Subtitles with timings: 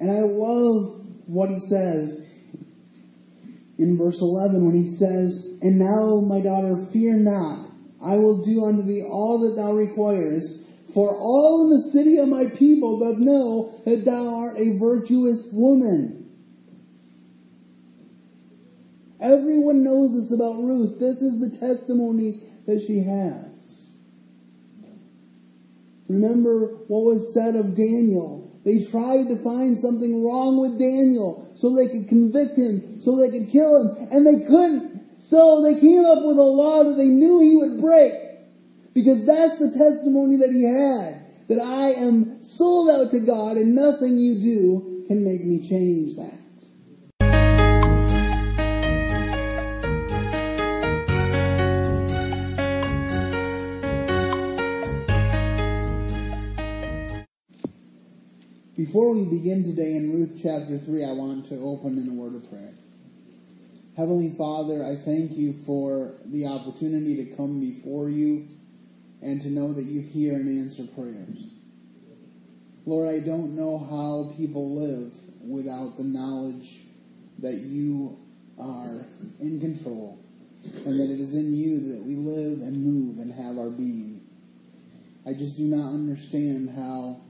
[0.00, 2.24] And I love what he says
[3.78, 7.66] in verse 11 when he says, And now, my daughter, fear not.
[8.02, 10.66] I will do unto thee all that thou requirest.
[10.94, 15.50] For all in the city of my people doth know that thou art a virtuous
[15.52, 16.18] woman.
[19.20, 20.98] Everyone knows this about Ruth.
[21.00, 23.90] This is the testimony that she has.
[26.08, 28.37] Remember what was said of Daniel.
[28.68, 33.30] They tried to find something wrong with Daniel so they could convict him, so they
[33.30, 35.22] could kill him, and they couldn't.
[35.22, 38.12] So they came up with a law that they knew he would break.
[38.92, 41.16] Because that's the testimony that he had.
[41.48, 46.16] That I am sold out to God and nothing you do can make me change
[46.16, 46.38] that.
[58.78, 62.36] Before we begin today in Ruth chapter 3, I want to open in a word
[62.36, 62.74] of prayer.
[63.96, 68.46] Heavenly Father, I thank you for the opportunity to come before you
[69.20, 71.38] and to know that you hear and answer prayers.
[72.86, 76.82] Lord, I don't know how people live without the knowledge
[77.40, 78.16] that you
[78.60, 79.04] are
[79.40, 80.20] in control
[80.86, 84.20] and that it is in you that we live and move and have our being.
[85.26, 87.22] I just do not understand how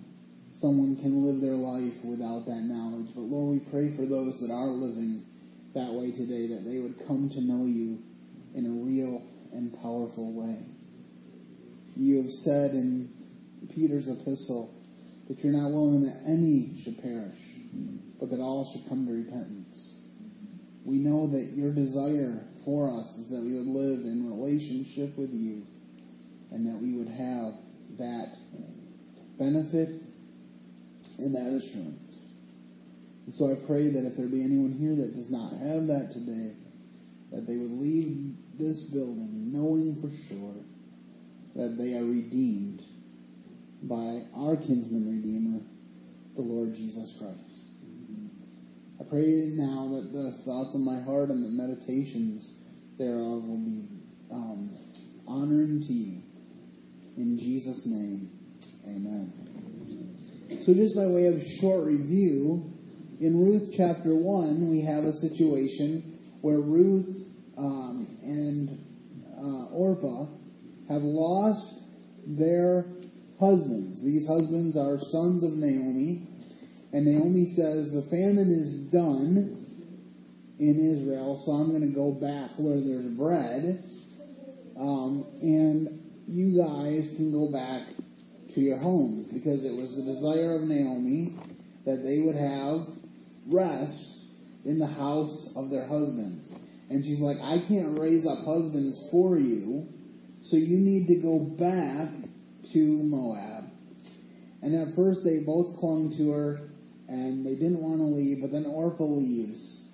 [0.59, 3.15] someone can live their life without that knowledge.
[3.15, 5.23] But Lord, we pray for those that are living
[5.75, 8.03] that way today, that they would come to know you
[8.55, 10.59] in a real and powerful way.
[11.95, 13.09] You have said in
[13.73, 14.75] Peter's epistle
[15.29, 17.39] that you're not willing that any should perish,
[18.19, 20.03] but that all should come to repentance.
[20.85, 25.31] We know that your desire for us is that we would live in relationship with
[25.33, 25.67] you
[26.51, 27.55] and that we would have
[27.99, 28.35] that
[29.39, 30.08] benefit
[31.19, 32.27] and that assurance.
[33.27, 36.11] And so I pray that if there be anyone here that does not have that
[36.13, 36.55] today,
[37.31, 40.65] that they would leave this building knowing for sure
[41.55, 42.83] that they are redeemed
[43.83, 45.61] by our kinsman redeemer,
[46.37, 47.67] the Lord Jesus Christ.
[49.01, 52.59] I pray now that the thoughts of my heart and the meditations
[52.99, 53.85] thereof will be
[54.33, 54.71] um,
[55.27, 56.23] honoring to you.
[57.17, 58.31] In Jesus' name,
[58.87, 59.38] amen.
[60.49, 62.73] So, just by way of short review,
[63.21, 67.07] in Ruth chapter 1, we have a situation where Ruth
[67.59, 68.85] um, and
[69.37, 70.27] uh, Orpah
[70.89, 71.83] have lost
[72.27, 72.87] their
[73.39, 74.03] husbands.
[74.03, 76.27] These husbands are sons of Naomi.
[76.95, 79.67] And Naomi says, The famine is done
[80.59, 83.85] in Israel, so I'm going to go back where there's bread.
[84.81, 85.89] Um, and
[86.27, 87.83] you guys can go back
[88.55, 91.35] to your homes because it was the desire of Naomi
[91.85, 92.87] that they would have
[93.47, 94.27] rest
[94.65, 96.59] in the house of their husbands.
[96.91, 99.89] And she's like, I can't raise up husbands for you,
[100.43, 102.09] so you need to go back
[102.73, 103.71] to Moab.
[104.63, 106.61] And at first they both clung to her
[107.09, 109.89] and they didn't want to leave, but then Orpah leaves.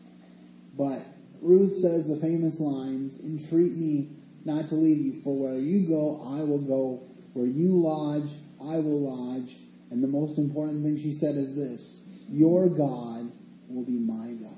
[0.77, 1.01] But
[1.41, 6.23] Ruth says the famous lines, Entreat me not to leave you, for where you go,
[6.27, 7.03] I will go.
[7.35, 8.31] Where you lodge,
[8.61, 9.57] I will lodge.
[9.91, 13.31] And the most important thing she said is this Your God
[13.69, 14.53] will be my God.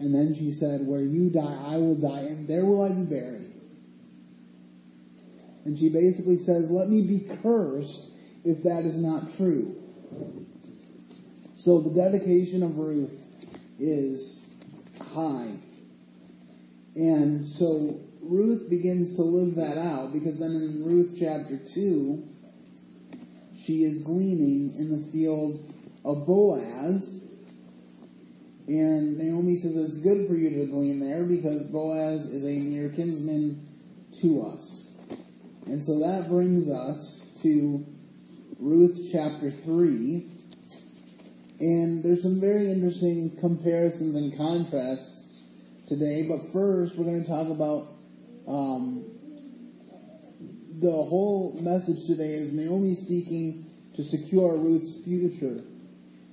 [0.00, 3.04] And then she said, Where you die, I will die, and there will I be
[3.04, 3.52] buried.
[5.64, 8.10] And she basically says, Let me be cursed
[8.44, 9.76] if that is not true.
[11.54, 13.24] So the dedication of Ruth
[13.78, 14.52] is
[15.14, 15.52] high.
[16.96, 22.28] And so Ruth begins to live that out because then in Ruth chapter 2,
[23.56, 25.72] she is gleaning in the field
[26.04, 27.28] of Boaz.
[28.68, 32.90] And Naomi says it's good for you to glean there because Boaz is a near
[32.90, 33.66] kinsman
[34.20, 34.96] to us.
[35.66, 37.84] And so that brings us to
[38.60, 40.28] Ruth chapter 3.
[41.58, 45.50] And there's some very interesting comparisons and contrasts
[45.88, 46.28] today.
[46.28, 47.88] But first, we're going to talk about
[48.46, 49.04] um,
[50.80, 55.62] the whole message today is Naomi seeking to secure Ruth's future,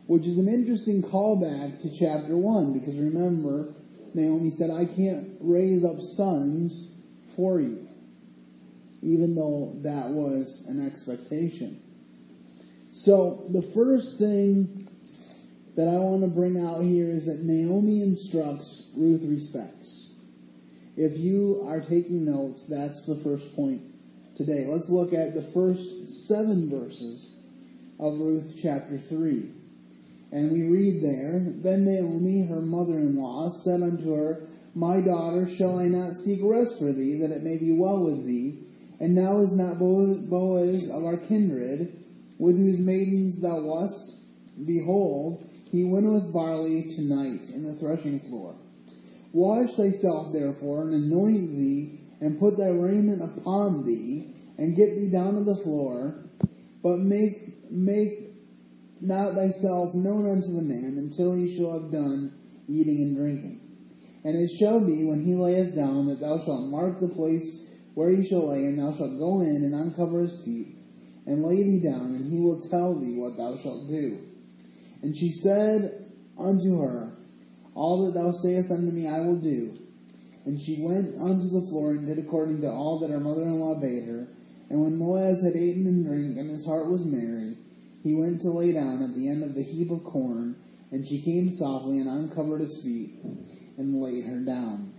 [0.07, 3.73] which is an interesting callback to chapter 1, because remember,
[4.13, 6.91] Naomi said, I can't raise up sons
[7.35, 7.87] for you,
[9.01, 11.79] even though that was an expectation.
[12.91, 14.87] So, the first thing
[15.77, 19.78] that I want to bring out here is that Naomi instructs, Ruth respects.
[21.01, 23.79] If you are taking notes, that's the first point
[24.35, 24.65] today.
[24.67, 27.39] Let's look at the first seven verses
[27.97, 29.49] of Ruth chapter 3.
[30.33, 34.41] And we read there, Then Naomi, her mother-in-law, said unto her,
[34.75, 38.25] My daughter, shall I not seek rest for thee, that it may be well with
[38.25, 38.59] thee?
[38.99, 41.95] And now is not Boaz of our kindred,
[42.37, 44.19] with whose maidens thou wast?
[44.67, 48.53] Behold, he winnoweth barley tonight in the threshing floor.
[49.31, 55.09] Wash thyself therefore, and anoint thee, and put thy raiment upon thee, and get thee
[55.11, 56.15] down to the floor,
[56.81, 58.29] but make make
[59.01, 62.33] not thyself known unto the man until he shall have done
[62.67, 63.61] eating and drinking.
[64.23, 68.09] And it shall be when he layeth down that thou shalt mark the place where
[68.09, 70.75] he shall lay, and thou shalt go in and uncover his feet,
[71.25, 74.19] and lay thee down, and he will tell thee what thou shalt do.
[75.01, 75.81] And she said
[76.37, 77.13] unto her,
[77.75, 79.77] All that thou sayest unto me I will do.
[80.45, 84.07] And she went unto the floor and did according to all that her mother-in-law bade
[84.07, 84.27] her.
[84.69, 87.55] And when Boaz had eaten and drink, and his heart was merry,
[88.03, 90.55] he went to lay down at the end of the heap of corn,
[90.91, 93.19] and she came softly and uncovered his feet
[93.77, 94.93] and laid her down.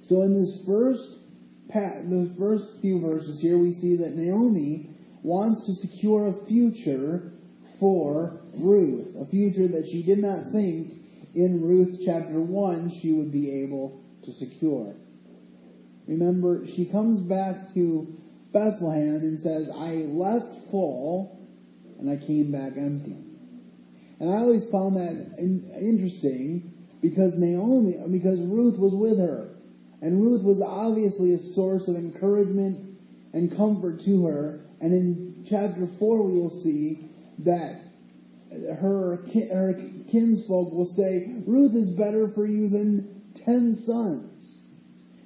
[0.00, 1.28] So in this first
[1.68, 4.90] the first few verses here, we see that Naomi
[5.22, 7.32] wants to secure a future
[7.78, 10.97] for Ruth, a future that she did not think
[11.38, 14.96] in Ruth chapter 1 she would be able to secure.
[16.08, 18.18] Remember, she comes back to
[18.52, 21.38] Bethlehem and says, I left full
[22.00, 23.16] and I came back empty.
[24.18, 29.54] And I always found that in, interesting because Naomi, because Ruth was with her.
[30.00, 32.98] And Ruth was obviously a source of encouragement
[33.32, 34.60] and comfort to her.
[34.80, 37.04] And in chapter 4, we will see
[37.40, 37.87] that
[38.50, 39.16] her,
[39.52, 39.74] her
[40.10, 44.58] kinsfolk will say, Ruth is better for you than ten sons.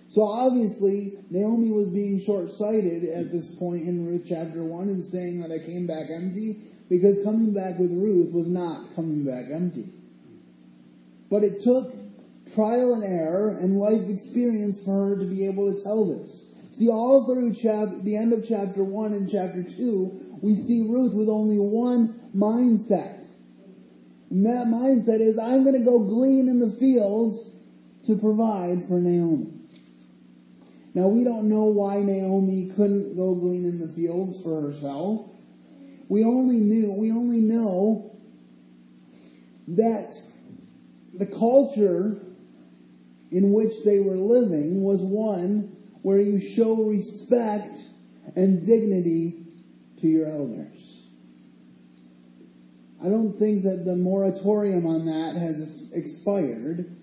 [0.08, 5.40] So obviously, Naomi was being short-sighted at this point in Ruth chapter 1 and saying
[5.40, 9.88] that I came back empty because coming back with Ruth was not coming back empty.
[11.30, 11.94] But it took
[12.54, 16.52] trial and error and life experience for her to be able to tell this.
[16.72, 21.14] See, all through chap- the end of chapter 1 and chapter 2, we see Ruth
[21.14, 23.26] with only one mindset.
[24.28, 27.50] And that mindset is, I'm going to go glean in the fields
[28.06, 29.52] to provide for Naomi.
[30.94, 35.30] Now, we don't know why Naomi couldn't go glean in the fields for herself.
[36.08, 38.18] We only knew, we only know
[39.68, 40.12] that
[41.14, 42.20] the culture
[43.30, 47.78] in which they were living was one where you show respect
[48.34, 49.41] and dignity
[50.02, 51.08] to your elders.
[53.00, 56.96] I don't think that the moratorium on that has expired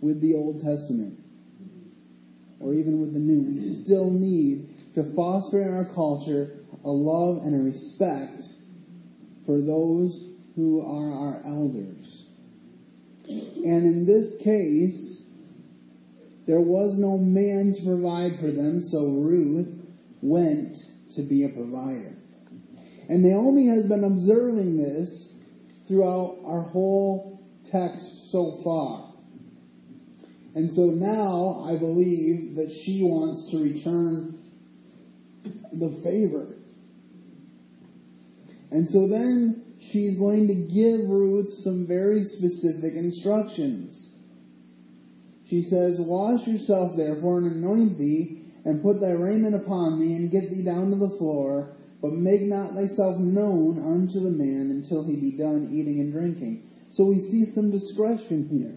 [0.00, 1.18] with the Old Testament
[2.58, 7.44] or even with the new, we still need to foster in our culture a love
[7.44, 8.44] and a respect
[9.46, 12.26] for those who are our elders.
[13.28, 15.26] And in this case,
[16.46, 19.86] there was no man to provide for them, so Ruth
[20.20, 20.76] went
[21.12, 22.16] to be a provider.
[23.08, 25.36] And Naomi has been observing this
[25.88, 29.12] throughout our whole text so far.
[30.54, 34.38] And so now I believe that she wants to return
[35.72, 36.56] the favor.
[38.70, 44.16] And so then she's going to give Ruth some very specific instructions.
[45.46, 50.30] She says, Wash yourself therefore and anoint thee, and put thy raiment upon thee, and
[50.30, 55.06] get thee down to the floor, but make not thyself known unto the man until
[55.06, 56.62] he be done eating and drinking.
[56.90, 58.76] So we see some discretion here.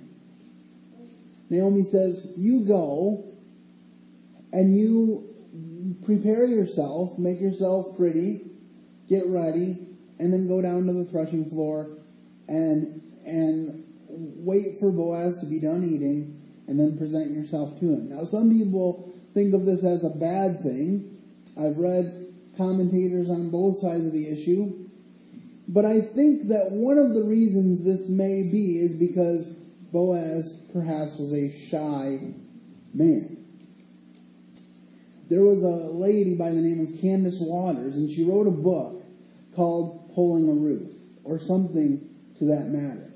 [1.49, 3.25] Naomi says, You go
[4.51, 5.33] and you
[6.05, 8.41] prepare yourself, make yourself pretty,
[9.09, 9.77] get ready,
[10.19, 11.97] and then go down to the threshing floor
[12.47, 18.09] and and wait for Boaz to be done eating and then present yourself to him.
[18.09, 21.17] Now some people think of this as a bad thing.
[21.59, 24.89] I've read commentators on both sides of the issue.
[25.67, 29.55] But I think that one of the reasons this may be is because
[29.91, 32.33] Boaz perhaps was a shy
[32.93, 33.37] man.
[35.29, 39.03] There was a lady by the name of Candice Watters, and she wrote a book
[39.55, 43.11] called Pulling a Ruth, or something to that matter.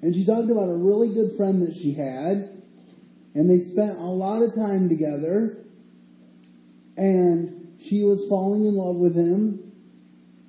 [0.00, 2.61] And she talked about a really good friend that she had,
[3.34, 5.56] and they spent a lot of time together,
[6.96, 9.72] and she was falling in love with him.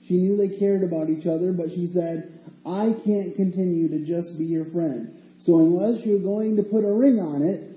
[0.02, 2.30] She knew they cared about each other, but she said,
[2.66, 5.16] I can't continue to just be your friend.
[5.38, 7.74] So unless you're going to put a ring on it,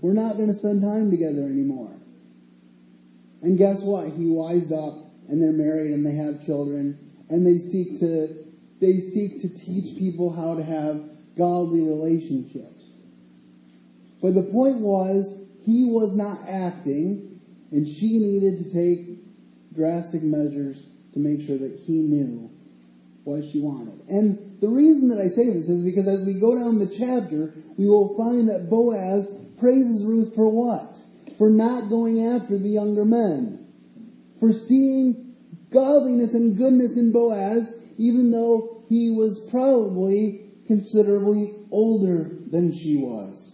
[0.00, 1.94] we're not going to spend time together anymore.
[3.40, 4.08] And guess what?
[4.08, 4.94] He wised up
[5.28, 6.98] and they're married and they have children
[7.28, 8.44] and they seek to
[8.80, 11.00] they seek to teach people how to have
[11.38, 12.83] godly relationships.
[14.24, 19.18] But the point was he was not acting and she needed to take
[19.74, 22.50] drastic measures to make sure that he knew
[23.24, 24.00] what she wanted.
[24.08, 27.52] And the reason that I say this is because as we go down the chapter,
[27.76, 30.96] we will find that Boaz praises Ruth for what?
[31.36, 33.66] For not going after the younger men.
[34.40, 35.34] For seeing
[35.70, 43.53] godliness and goodness in Boaz, even though he was probably considerably older than she was.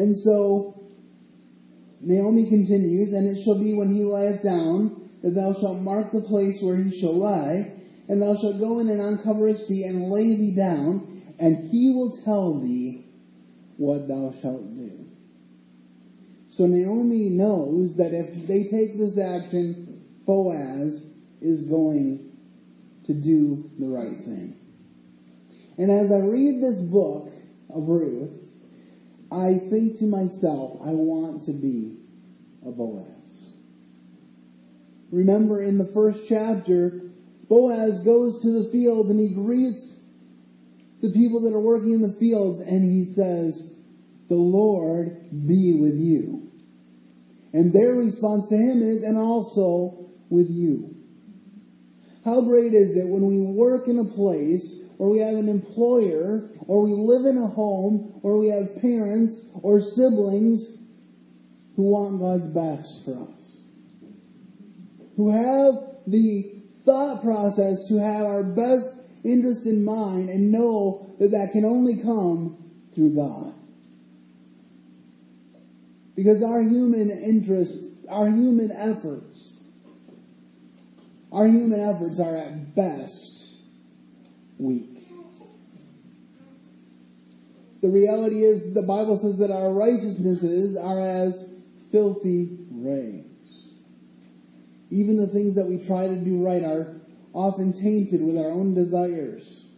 [0.00, 0.80] And so
[2.00, 6.22] Naomi continues, and it shall be when he lieth down that thou shalt mark the
[6.22, 7.70] place where he shall lie,
[8.08, 11.06] and thou shalt go in and uncover his feet and lay thee down,
[11.38, 13.04] and he will tell thee
[13.76, 15.06] what thou shalt do.
[16.48, 22.38] So Naomi knows that if they take this action, Boaz is going
[23.04, 24.56] to do the right thing.
[25.76, 27.30] And as I read this book
[27.68, 28.39] of Ruth,
[29.32, 31.98] I think to myself, I want to be
[32.66, 33.52] a Boaz.
[35.10, 37.10] Remember in the first chapter,
[37.48, 40.04] Boaz goes to the field and he greets
[41.00, 43.74] the people that are working in the fields and he says,
[44.28, 46.50] The Lord be with you.
[47.52, 50.94] And their response to him is, and also with you.
[52.24, 56.48] How great is it when we work in a place or we have an employer
[56.70, 60.78] or we live in a home or we have parents or siblings
[61.74, 63.64] who want God's best for us.
[65.16, 65.74] Who have
[66.06, 71.64] the thought process to have our best interest in mind and know that that can
[71.64, 72.56] only come
[72.94, 73.52] through God.
[76.14, 79.64] Because our human interests, our human efforts,
[81.32, 83.56] our human efforts are at best
[84.56, 84.99] weak.
[87.80, 91.50] The reality is the Bible says that our righteousnesses are as
[91.90, 93.74] filthy rags.
[94.90, 97.00] Even the things that we try to do right are
[97.32, 99.70] often tainted with our own desires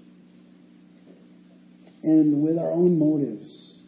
[2.03, 3.81] and with our own motives.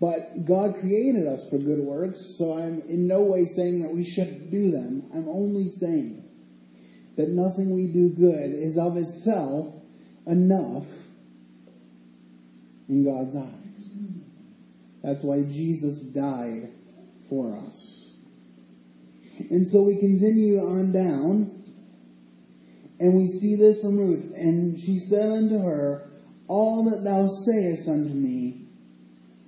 [0.00, 4.04] But God created us for good works, so I'm in no way saying that we
[4.04, 5.10] shouldn't do them.
[5.12, 6.24] I'm only saying
[7.16, 9.74] that nothing we do good is of itself
[10.26, 10.86] enough
[12.90, 13.94] in God's eyes.
[15.02, 16.68] That's why Jesus died
[17.28, 18.12] for us.
[19.48, 21.64] And so we continue on down,
[22.98, 24.32] and we see this from Ruth.
[24.36, 26.10] And she said unto her,
[26.48, 28.66] All that thou sayest unto me,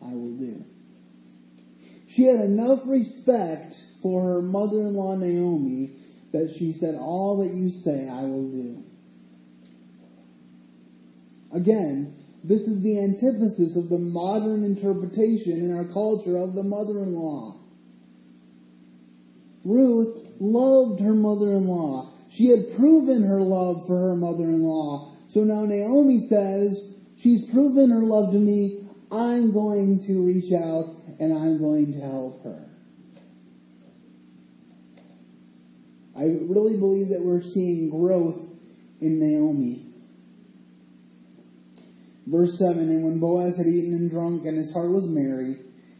[0.00, 0.64] I will do.
[2.08, 5.90] She had enough respect for her mother in law Naomi
[6.32, 8.84] that she said, All that you say, I will do.
[11.52, 16.98] Again, this is the antithesis of the modern interpretation in our culture of the mother
[16.98, 17.56] in law.
[19.64, 22.10] Ruth loved her mother in law.
[22.30, 25.12] She had proven her love for her mother in law.
[25.28, 28.88] So now Naomi says, She's proven her love to me.
[29.12, 32.68] I'm going to reach out and I'm going to help her.
[36.16, 38.40] I really believe that we're seeing growth
[39.00, 39.91] in Naomi.
[42.26, 45.56] Verse 7 And when Boaz had eaten and drunk, and his heart was merry,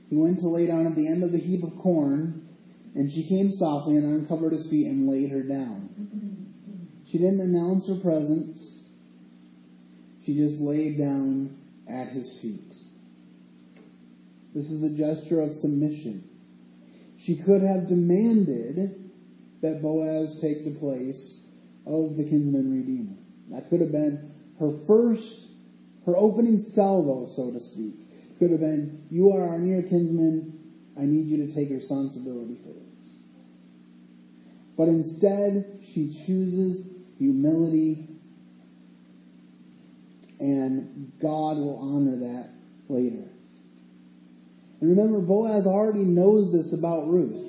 [0.09, 2.49] he went to lay down at the end of the heap of corn,
[2.95, 5.89] and she came softly and uncovered his feet and laid her down.
[7.07, 8.89] She didn't announce her presence,
[10.25, 12.75] she just laid down at his feet.
[14.55, 16.29] This is a gesture of submission.
[17.19, 19.11] She could have demanded
[19.63, 21.47] that Boaz take the place
[21.87, 23.17] of the kinsman redeemer.
[23.51, 25.52] That could have been her first,
[26.07, 27.95] her opening salvo, so to speak.
[28.39, 30.59] Could have been, You are our near kinsman.
[30.99, 33.23] I need you to take responsibility for this.
[34.77, 38.09] But instead, she chooses humility,
[40.41, 42.51] and God will honor that
[42.89, 43.29] later.
[44.81, 47.49] And remember, Boaz already knows this about Ruth.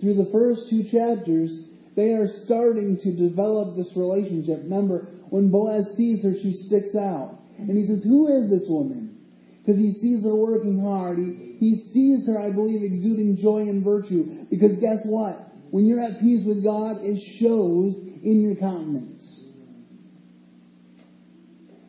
[0.00, 4.60] Through the first two chapters, they are starting to develop this relationship.
[4.62, 7.39] Remember, when Boaz sees her, she sticks out.
[7.68, 9.18] And he says, Who is this woman?
[9.60, 11.18] Because he sees her working hard.
[11.18, 14.24] He, he sees her, I believe, exuding joy and virtue.
[14.50, 15.36] Because guess what?
[15.70, 19.46] When you're at peace with God, it shows in your countenance.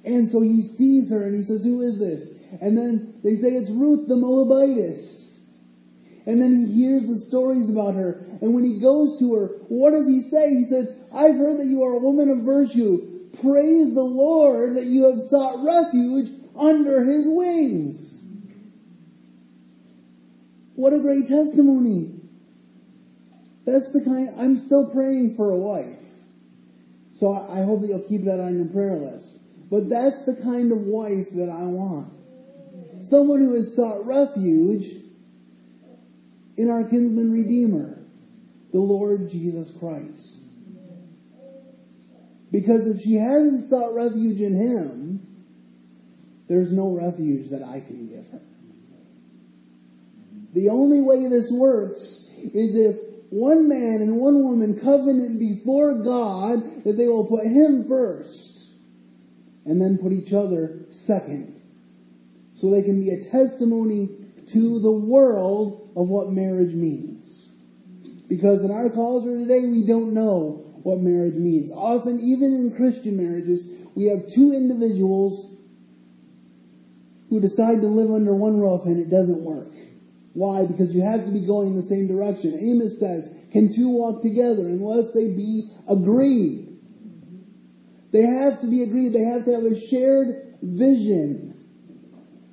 [0.04, 2.42] And so he sees her and he says, Who is this?
[2.62, 5.48] And then they say it's Ruth the Moabitess.
[6.26, 8.24] And then he hears the stories about her.
[8.42, 10.50] And when he goes to her, what does he say?
[10.50, 13.11] He says, I've heard that you are a woman of virtue.
[13.40, 18.28] Praise the Lord that you have sought refuge under his wings.
[20.76, 22.20] What a great testimony.
[23.66, 26.00] That's the kind, I'm still praying for a wife.
[27.14, 29.38] So I hope that you'll keep that on your prayer list.
[29.70, 32.12] But that's the kind of wife that I want.
[33.06, 34.88] Someone who has sought refuge
[36.58, 37.98] in our kinsman redeemer,
[38.72, 40.41] the Lord Jesus Christ.
[42.52, 45.28] Because if she hasn't sought refuge in him,
[46.50, 48.42] there's no refuge that I can give her.
[50.54, 52.98] The only way this works is if
[53.30, 58.74] one man and one woman covenant before God that they will put him first
[59.66, 61.62] and then put each other second.
[62.56, 64.10] So they can be a testimony
[64.48, 67.54] to the world of what marriage means.
[68.28, 71.72] Because in our culture today, we don't know what marriage means.
[71.72, 75.56] Often, even in Christian marriages, we have two individuals
[77.30, 79.72] who decide to live under one roof and it doesn't work.
[80.34, 80.66] Why?
[80.66, 82.58] Because you have to be going in the same direction.
[82.60, 86.68] Amos says, Can two walk together unless they be agreed?
[88.12, 89.14] They have to be agreed.
[89.14, 91.56] They have to have a shared vision.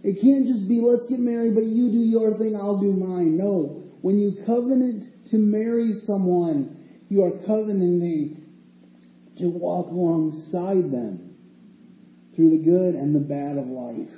[0.02, 3.36] It can't just be, let's get married, but you do your thing, I'll do mine.
[3.36, 3.82] No.
[4.00, 6.77] When you covenant to marry someone,
[7.08, 8.44] you are covenanting
[9.38, 11.36] to walk alongside them
[12.34, 14.14] through the good and the bad of life.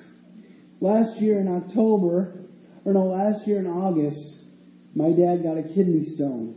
[0.81, 2.47] Last year in October,
[2.85, 4.47] or no, last year in August,
[4.95, 6.57] my dad got a kidney stone.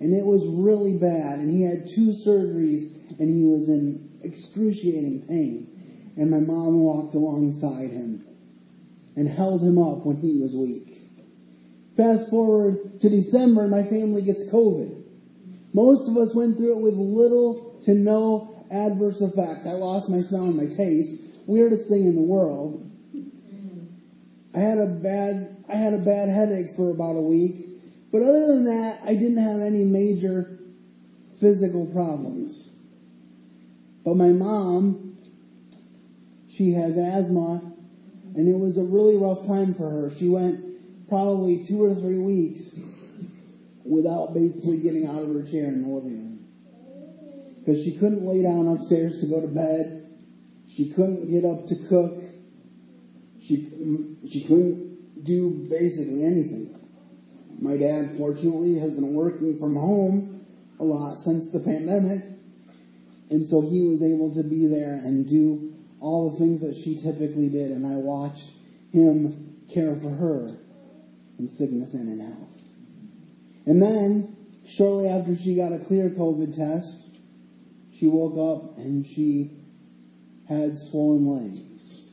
[0.00, 1.38] And it was really bad.
[1.38, 5.70] And he had two surgeries and he was in excruciating pain.
[6.16, 8.24] And my mom walked alongside him
[9.16, 10.98] and held him up when he was weak.
[11.96, 15.03] Fast forward to December my family gets COVID.
[15.74, 19.66] Most of us went through it with little to no adverse effects.
[19.66, 21.20] I lost my smell and my taste.
[21.46, 22.90] Weirdest thing in the world.
[24.54, 27.66] I had a bad I had a bad headache for about a week,
[28.12, 30.58] but other than that, I didn't have any major
[31.40, 32.70] physical problems.
[34.04, 35.16] But my mom,
[36.48, 37.72] she has asthma,
[38.36, 40.10] and it was a really rough time for her.
[40.10, 42.78] She went probably two or three weeks
[43.84, 46.34] without basically getting out of her chair in the living room.
[47.58, 50.06] Because she couldn't lay down upstairs to go to bed.
[50.68, 52.24] She couldn't get up to cook.
[53.40, 56.74] She, she couldn't do basically anything.
[57.60, 60.44] My dad, fortunately, has been working from home
[60.80, 62.22] a lot since the pandemic.
[63.30, 66.96] And so he was able to be there and do all the things that she
[66.96, 67.70] typically did.
[67.70, 68.50] And I watched
[68.92, 70.48] him care for her
[71.38, 72.43] in sickness in and in health.
[73.66, 77.18] And then, shortly after she got a clear COVID test,
[77.92, 79.52] she woke up and she
[80.48, 82.10] had swollen legs.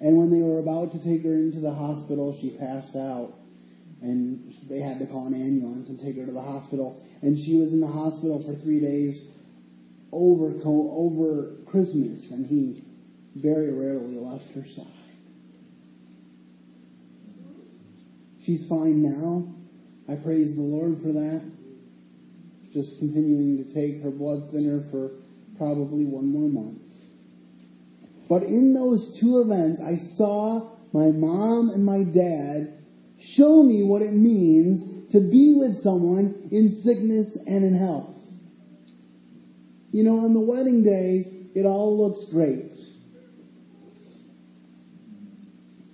[0.00, 3.34] And when they were about to take her into the hospital, she passed out.
[4.02, 7.02] And they had to call an ambulance and take her to the hospital.
[7.22, 9.34] And she was in the hospital for three days
[10.12, 12.30] over, over Christmas.
[12.30, 12.84] And he
[13.34, 14.86] very rarely left her side.
[18.42, 19.54] She's fine now.
[20.08, 21.50] I praise the Lord for that.
[22.72, 25.10] Just continuing to take her blood thinner for
[25.56, 26.82] probably one more month.
[28.28, 32.78] But in those two events, I saw my mom and my dad
[33.18, 38.10] show me what it means to be with someone in sickness and in health.
[39.92, 42.72] You know, on the wedding day, it all looks great.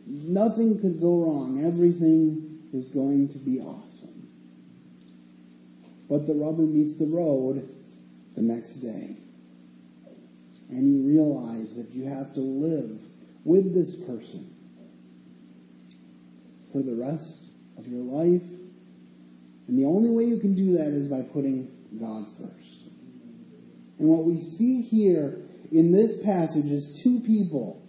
[0.07, 1.63] Nothing could go wrong.
[1.65, 4.29] Everything is going to be awesome.
[6.09, 7.69] But the rubber meets the road
[8.35, 9.17] the next day
[10.71, 13.01] and you realize that you have to live
[13.45, 14.49] with this person
[16.73, 18.49] for the rest of your life.
[19.67, 22.89] And the only way you can do that is by putting God first.
[23.99, 25.39] And what we see here
[25.73, 27.83] in this passage is two people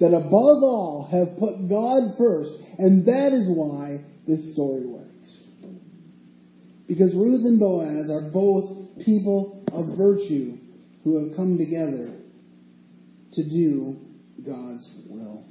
[0.00, 2.54] that above all have put God first.
[2.78, 5.50] And that is why this story works.
[6.88, 10.58] Because Ruth and Boaz are both people of virtue
[11.04, 12.12] who have come together
[13.32, 14.00] to do
[14.44, 15.44] God's will.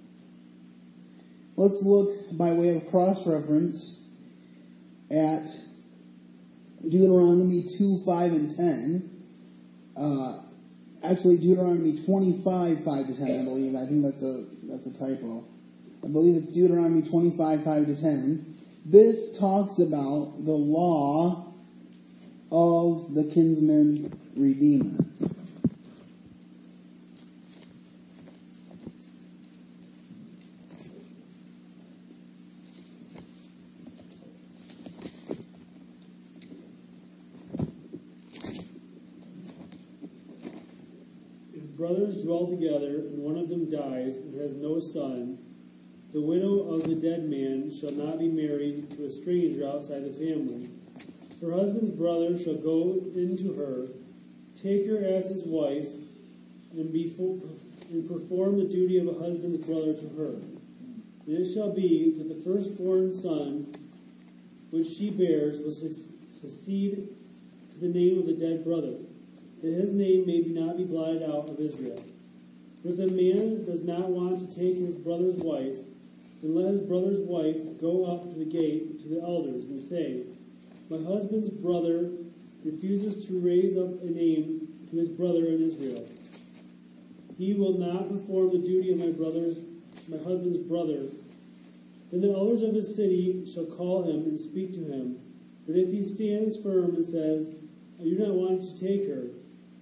[1.55, 4.07] Let's look by way of cross reference
[5.09, 5.47] at
[6.83, 9.11] Deuteronomy 2, 5, and 10.
[9.95, 10.39] Uh,
[11.03, 13.75] actually, Deuteronomy 25, 5 to 10, I believe.
[13.75, 15.45] I think that's a, that's a typo.
[16.03, 18.54] I believe it's Deuteronomy 25, 5 to 10.
[18.85, 21.51] This talks about the law
[22.51, 25.03] of the kinsman redeemer.
[41.53, 45.39] If brothers dwell together, and one of them dies and has no son,
[46.15, 50.13] the widow of the dead man shall not be married to a stranger outside the
[50.13, 50.69] family.
[51.41, 53.89] Her husband's brother shall go into her,
[54.63, 55.89] take her as his wife,
[56.71, 57.37] and, before,
[57.91, 60.35] and perform the duty of a husband's brother to her.
[61.27, 63.75] And it shall be that the firstborn son
[64.71, 67.09] which she bears will succeed
[67.73, 68.93] to the name of the dead brother,
[69.61, 72.01] that his name may not be blotted out of Israel.
[72.81, 75.75] For if a man does not want to take his brother's wife,
[76.45, 80.23] then let his brother's wife go up to the gate to the elders and say,
[80.91, 82.11] My husband's brother
[82.63, 86.07] refuses to raise up a name to his brother in Israel.
[87.35, 89.59] He will not perform the duty of my brother's,
[90.07, 91.07] my husband's brother.
[92.11, 95.17] Then the elders of his city shall call him and speak to him.
[95.65, 97.55] But if he stands firm and says,
[97.99, 99.29] I do not want to take her,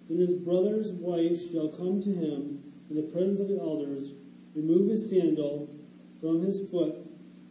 [0.08, 4.14] then his brother's wife shall come to him in the presence of the elders,
[4.56, 5.73] remove his sandal
[6.24, 6.96] from his foot,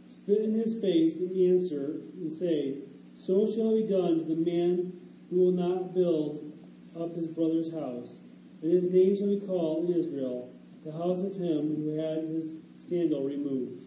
[0.08, 2.78] spit in his face, and answer and say,
[3.14, 4.94] So shall be done to the man
[5.28, 6.54] who will not build
[6.98, 8.20] up his brother's house.
[8.62, 10.54] And his name shall be called in Israel,
[10.87, 13.82] the house of him who had his sandal removed.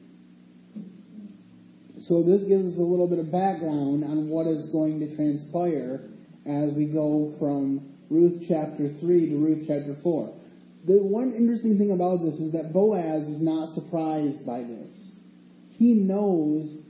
[1.99, 6.03] So this gives us a little bit of background on what is going to transpire
[6.45, 10.33] as we go from Ruth chapter 3 to Ruth chapter 4.
[10.85, 15.19] The one interesting thing about this is that Boaz is not surprised by this.
[15.77, 16.85] He knows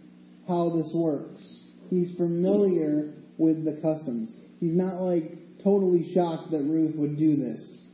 [0.48, 1.72] how this works.
[1.90, 4.46] He's familiar with the customs.
[4.60, 5.32] He's not like
[5.64, 7.94] totally shocked that Ruth would do this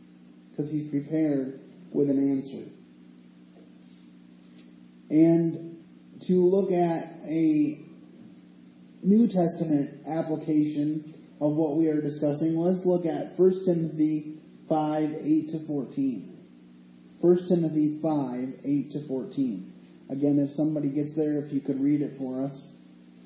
[0.50, 1.60] because he's prepared
[1.92, 2.68] with an answer.
[5.12, 5.78] And
[6.22, 7.86] to look at a
[9.04, 14.41] New Testament application of what we are discussing, let's look at 1 Timothy
[14.72, 16.38] 5 8 to 14.
[17.20, 19.74] 1 Timothy 5 8 to 14.
[20.10, 22.78] Again, if somebody gets there, if you could read it for us,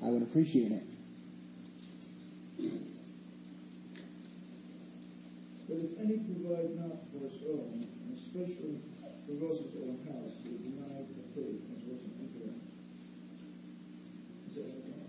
[0.02, 0.82] I would appreciate it.
[5.68, 8.82] But if any provide not for his own, and especially
[9.30, 12.58] for those of his own house, he is denied the faith as was an infidel.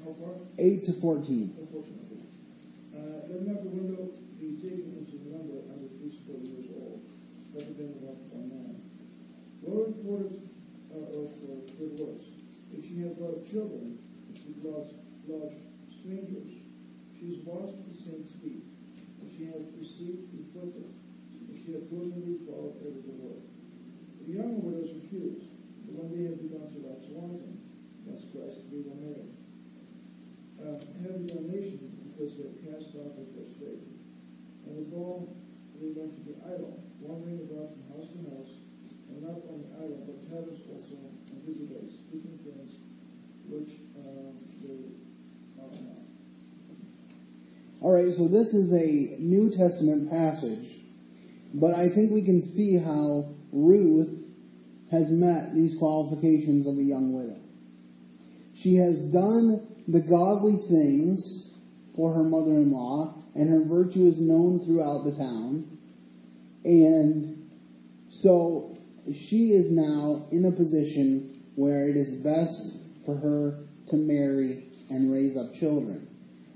[0.05, 0.37] How far?
[0.59, 1.55] 8 to 14.
[1.57, 2.21] Unfortunately.
[2.93, 7.01] Uh, not the window be taken into the number under three score years old,
[7.57, 8.75] than one for one man.
[9.61, 10.37] Well reported
[10.93, 12.25] uh, for works.
[12.71, 13.97] If she has brought children,
[14.29, 15.57] if she lost large
[15.89, 16.67] strangers,
[17.17, 18.63] she is washed the saints' feet
[19.21, 20.93] If she hath received inflicted,
[21.49, 23.43] if she hath diligently followed every good work.
[24.21, 25.49] The young widows refused,
[25.85, 27.57] but when they had begun to wax wanton,
[28.05, 29.33] thus Christ to be married.
[30.57, 33.85] Uh, having damnation because they had cast off their first faith.
[34.65, 35.37] And if all
[35.79, 38.51] they went to be idle, wandering about from house to house,
[39.09, 40.95] and not only idle, but tatters also,
[41.31, 42.79] and busybodies, speaking things
[43.47, 44.97] which uh, they
[45.61, 46.03] are not.
[47.81, 50.81] All right, so this is a New Testament passage,
[51.53, 54.25] but I think we can see how Ruth
[54.91, 57.39] has met these qualifications of a young widow.
[58.55, 61.53] She has done the godly things
[61.95, 65.76] for her mother in law, and her virtue is known throughout the town.
[66.67, 67.49] And
[68.09, 68.77] so
[69.15, 75.13] she is now in a position where it is best for her to marry and
[75.13, 76.05] raise up children.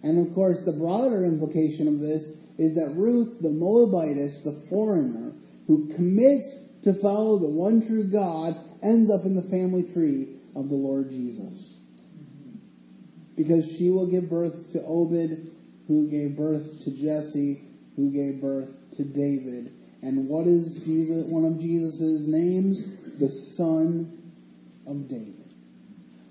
[0.04, 5.32] And of course, the broader implication of this is that Ruth, the Moabitess, the foreigner,
[5.68, 10.68] who commits to follow the one true God, ends up in the family tree of
[10.68, 11.78] the Lord Jesus.
[13.38, 15.48] Because she will give birth to Obed,
[15.88, 17.64] who gave birth to Jesse,
[17.96, 19.72] who gave birth to David.
[20.02, 23.18] And what is Jesus, one of Jesus' names?
[23.20, 24.34] The Son
[24.88, 25.36] of David.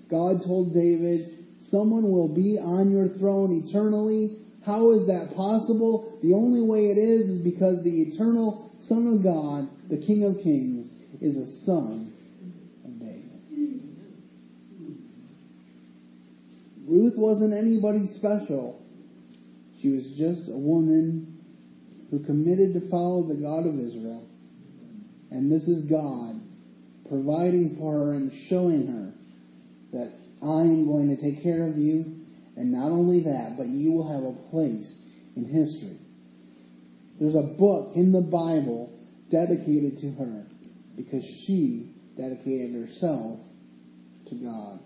[0.09, 4.37] God told David, Someone will be on your throne eternally.
[4.65, 6.19] How is that possible?
[6.21, 10.43] The only way it is is because the eternal Son of God, the King of
[10.43, 12.11] Kings, is a son
[12.83, 13.41] of David.
[16.85, 18.81] Ruth wasn't anybody special.
[19.79, 21.40] She was just a woman
[22.11, 24.27] who committed to follow the God of Israel.
[25.31, 26.41] And this is God
[27.07, 29.13] providing for her and showing her
[29.93, 30.11] that
[30.43, 34.11] I am going to take care of you, and not only that, but you will
[34.11, 35.01] have a place
[35.35, 35.97] in history.
[37.19, 38.97] There's a book in the Bible
[39.29, 40.45] dedicated to her
[40.97, 43.39] because she dedicated herself
[44.27, 44.79] to God.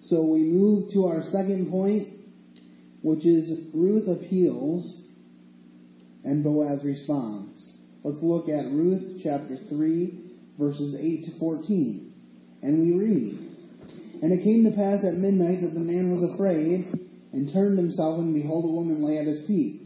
[0.00, 2.06] So we move to our second point,
[3.06, 5.06] which is Ruth appeals
[6.24, 7.78] and Boaz responds.
[8.02, 10.18] Let's look at Ruth chapter 3,
[10.58, 12.12] verses 8 to 14.
[12.62, 13.38] And we read,
[14.22, 16.86] And it came to pass at midnight that the man was afraid,
[17.32, 19.82] and turned himself, and behold, a woman lay at his feet.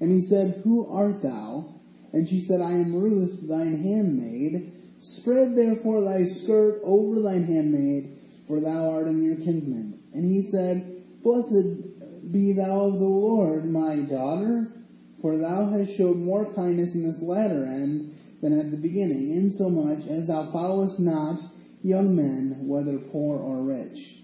[0.00, 1.76] And he said, Who art thou?
[2.12, 4.72] And she said, I am Ruth, thine handmaid.
[5.00, 10.00] Spread therefore thy skirt over thine handmaid for thou art a near kinsman.
[10.12, 11.95] And he said, Blessed
[12.32, 14.72] be thou of the Lord, my daughter,
[15.20, 20.06] for thou hast showed more kindness in this latter end than at the beginning, insomuch
[20.08, 21.40] as thou followest not
[21.82, 24.20] young men, whether poor or rich.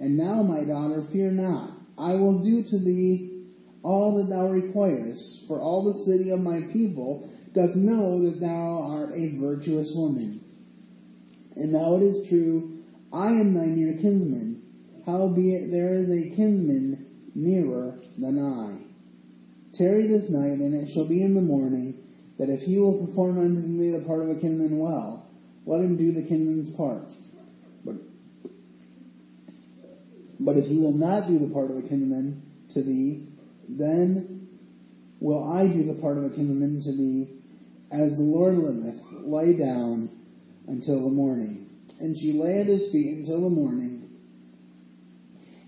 [0.00, 1.70] And now, my daughter, fear not.
[1.96, 3.46] I will do to thee
[3.82, 8.82] all that thou requirest, for all the city of my people doth know that thou
[8.82, 10.40] art a virtuous woman.
[11.56, 14.62] And now it is true I am thy near kinsman,
[15.06, 17.03] howbeit there is a kinsman
[17.34, 18.78] nearer than I.
[19.76, 21.94] Tarry this night, and it shall be in the morning,
[22.38, 25.28] that if he will perform unto thee the part of a kinsman well,
[25.66, 27.08] let him do the kinsman's part.
[27.84, 27.96] But,
[30.38, 33.28] but if he will not do the part of a kinsman to thee,
[33.68, 34.48] then
[35.20, 37.28] will I do the part of a kinsman to thee,
[37.90, 40.10] as the Lord liveth, lie down
[40.66, 41.70] until the morning.
[42.00, 43.93] And she lay at his feet until the morning.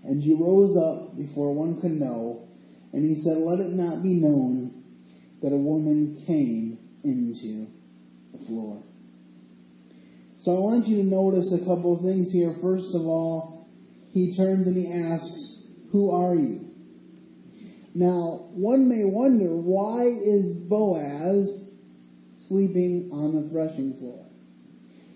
[0.07, 2.47] And she rose up before one could know.
[2.93, 4.83] And he said, Let it not be known
[5.41, 7.67] that a woman came into
[8.31, 8.81] the floor.
[10.39, 12.55] So I want you to notice a couple of things here.
[12.61, 13.67] First of all,
[14.13, 16.71] he turns and he asks, Who are you?
[17.93, 21.71] Now, one may wonder, why is Boaz
[22.35, 24.25] sleeping on the threshing floor?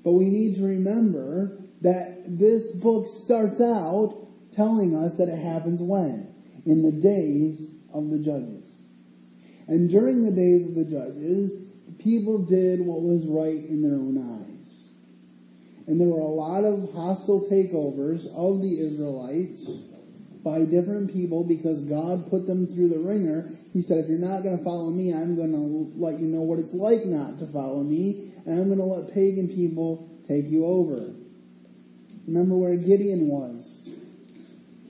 [0.03, 4.20] But we need to remember that this book starts out
[4.51, 6.33] telling us that it happens when?
[6.65, 8.81] In the days of the judges.
[9.67, 11.67] And during the days of the judges,
[11.99, 14.89] people did what was right in their own eyes.
[15.87, 19.69] And there were a lot of hostile takeovers of the Israelites
[20.43, 23.49] by different people because God put them through the ringer.
[23.73, 26.41] He said, if you're not going to follow me, I'm going to let you know
[26.41, 30.45] what it's like not to follow me and I'm going to let pagan people take
[30.49, 31.13] you over.
[32.27, 33.80] Remember where Gideon was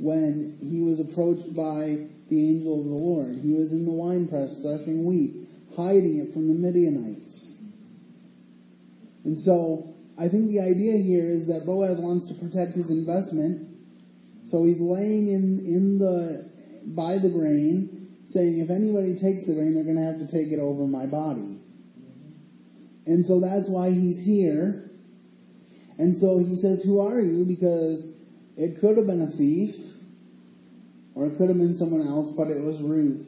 [0.02, 3.36] when he was approached by the angel of the Lord.
[3.36, 5.46] He was in the winepress threshing wheat,
[5.78, 7.70] hiding it from the Midianites.
[9.24, 13.70] And so I think the idea here is that Boaz wants to protect his investment.
[14.48, 16.50] So he's laying in, in the
[16.98, 20.52] by the grain, saying, if anybody takes the grain, they're going to have to take
[20.52, 21.60] it over my body.
[23.06, 24.90] And so that's why he's here.
[26.00, 27.46] And so he says, Who are you?
[27.46, 28.12] Because
[28.58, 29.91] it could have been a thief,
[31.16, 33.28] or it could have been someone else, but it was Ruth.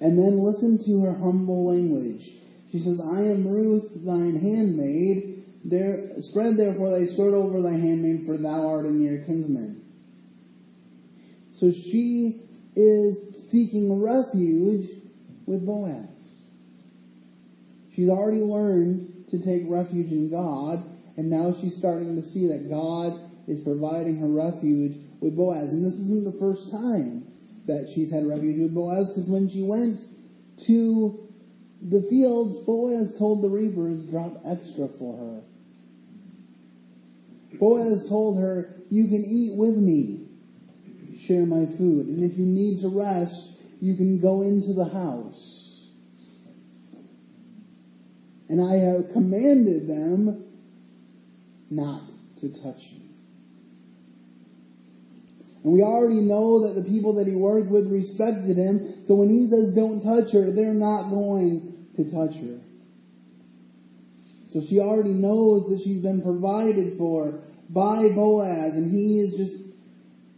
[0.00, 2.28] And then listen to her humble language.
[2.72, 5.44] She says, I am Ruth, thine handmaid.
[5.64, 9.80] There, spread therefore thy skirt over thy handmaid, for thou art a near kinsman.
[11.52, 14.88] So she is seeking refuge
[15.46, 16.08] with Boaz.
[17.94, 20.78] She's already learned to take refuge in God,
[21.16, 23.12] and now she's starting to see that God
[23.46, 25.72] is providing her refuge with Boaz.
[25.72, 27.26] And this isn't the first time
[27.66, 30.00] that she's had refuge with Boaz, because when she went
[30.66, 31.32] to
[31.80, 35.42] the fields, Boaz told the reapers, drop extra for her.
[37.58, 40.26] Boaz told her, you can eat with me,
[41.18, 42.08] share my food.
[42.08, 45.62] And if you need to rest, you can go into the house
[48.52, 50.44] and I have commanded them
[51.70, 52.02] not
[52.40, 53.01] to touch me.
[55.64, 59.28] And we already know that the people that he worked with respected him, so when
[59.28, 62.58] he says don't touch her, they're not going to touch her.
[64.50, 69.62] So she already knows that she's been provided for by Boaz, and he is just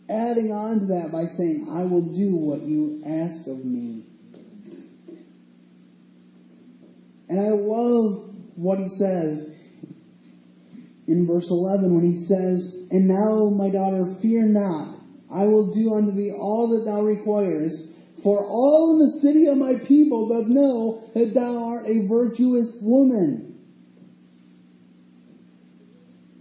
[0.08, 4.04] adding on to that by saying, I will do what you ask of me.
[7.28, 9.50] And I love what he says
[11.08, 14.93] in verse 11 when he says, And now, my daughter, fear not.
[15.35, 17.99] I will do unto thee all that thou requirest.
[18.23, 22.79] For all in the city of my people doth know that thou art a virtuous
[22.81, 23.59] woman.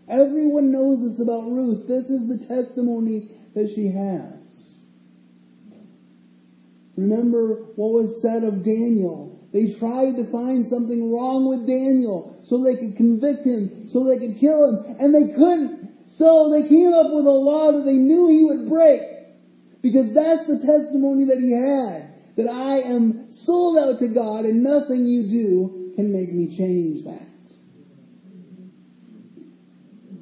[0.08, 1.88] Everyone knows this about Ruth.
[1.88, 4.80] This is the testimony that she has.
[6.96, 9.48] Remember what was said of Daniel.
[9.52, 14.20] They tried to find something wrong with Daniel so they could convict him, so they
[14.20, 15.93] could kill him, and they couldn't.
[16.08, 19.02] So they came up with a law that they knew he would break.
[19.82, 22.14] Because that's the testimony that he had.
[22.38, 27.04] That I am sold out to God and nothing you do can make me change
[27.04, 27.28] that.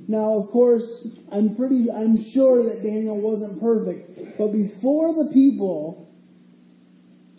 [0.08, 6.14] Now, of course, I'm pretty, I'm sure that Daniel wasn't perfect, but before the people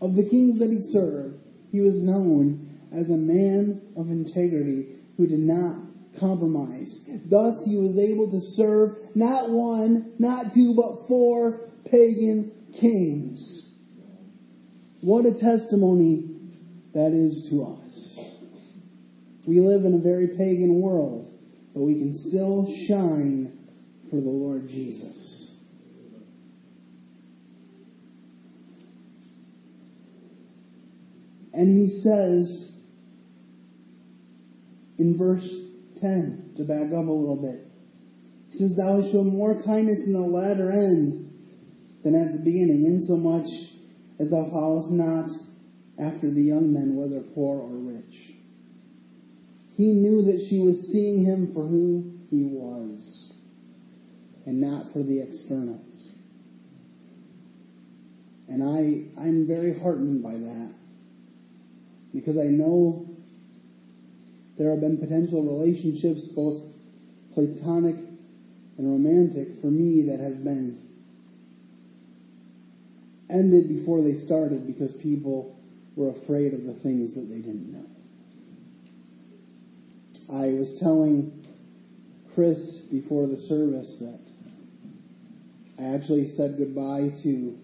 [0.00, 1.38] of the kings that he served,
[1.70, 4.87] he was known as a man of integrity
[5.18, 7.09] who did not compromise.
[7.27, 13.70] Thus, he was able to serve not one, not two, but four pagan kings.
[15.01, 16.29] What a testimony
[16.94, 18.18] that is to us.
[19.46, 21.33] We live in a very pagan world
[21.75, 23.59] but we can still shine
[24.11, 25.57] for the Lord Jesus.
[31.55, 32.81] And he says
[34.98, 35.62] in verse
[36.03, 37.73] 10, to back up a little bit,
[38.51, 41.33] he says, Thou hast shown more kindness in the latter end
[42.05, 43.49] than at the beginning, insomuch
[44.19, 45.31] as thou followest not
[45.99, 48.33] after the young men, whether poor or rich.
[49.77, 53.33] He knew that she was seeing him for who he was
[54.45, 56.11] and not for the externals.
[58.49, 60.75] And I, I'm very heartened by that
[62.12, 63.12] because I know
[64.62, 66.62] there have been potential relationships, both
[67.35, 67.96] platonic
[68.79, 70.79] and romantic, for me that have been
[73.29, 75.59] ended before they started because people
[75.96, 77.87] were afraid of the things that they didn't know.
[80.33, 81.44] I was telling
[82.33, 84.20] Chris before the service that
[85.77, 87.59] I actually said goodbye to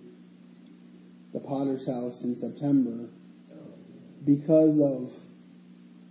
[1.32, 3.08] the Potter's house in September
[4.24, 5.12] because of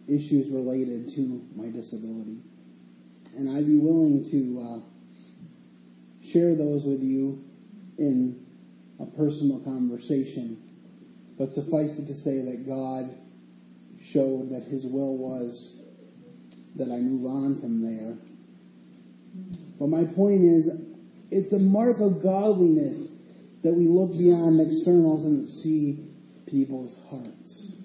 [0.08, 2.40] issues related to my disability.
[3.36, 7.44] And I'd be willing to uh, share those with you
[7.98, 8.46] in
[9.00, 10.58] a personal conversation.
[11.38, 13.10] But suffice it to say that God
[14.02, 15.82] showed that His will was
[16.76, 18.18] that I move on from there.
[19.80, 20.70] But my point is,
[21.30, 23.22] it's a mark of godliness
[23.64, 26.06] that we look beyond externals and see
[26.48, 27.77] people's hearts.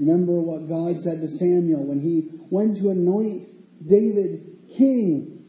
[0.00, 3.48] Remember what God said to Samuel when he went to anoint
[3.86, 5.44] David king.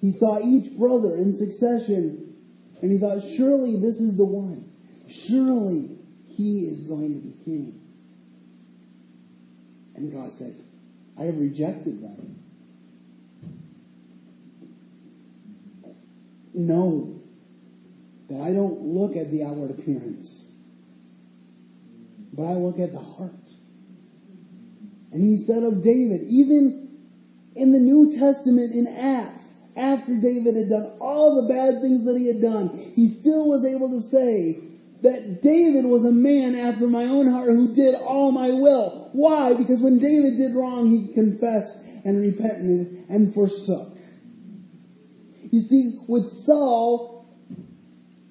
[0.00, 2.34] He saw each brother in succession
[2.80, 4.72] and he thought, surely this is the one.
[5.06, 5.98] Surely
[6.28, 7.78] he is going to be king.
[9.94, 10.54] And God said,
[11.20, 12.42] I have rejected them.
[16.54, 17.20] Know
[18.30, 20.47] that I don't look at the outward appearance,
[22.32, 23.32] but I look at the heart.
[25.12, 26.88] And he said of David, even
[27.54, 32.16] in the New Testament in Acts, after David had done all the bad things that
[32.16, 34.60] he had done, he still was able to say,
[35.02, 39.10] that David was a man after my own heart who did all my will.
[39.12, 39.54] Why?
[39.54, 43.96] Because when David did wrong, he confessed and repented and forsook.
[45.50, 47.26] You see, with Saul,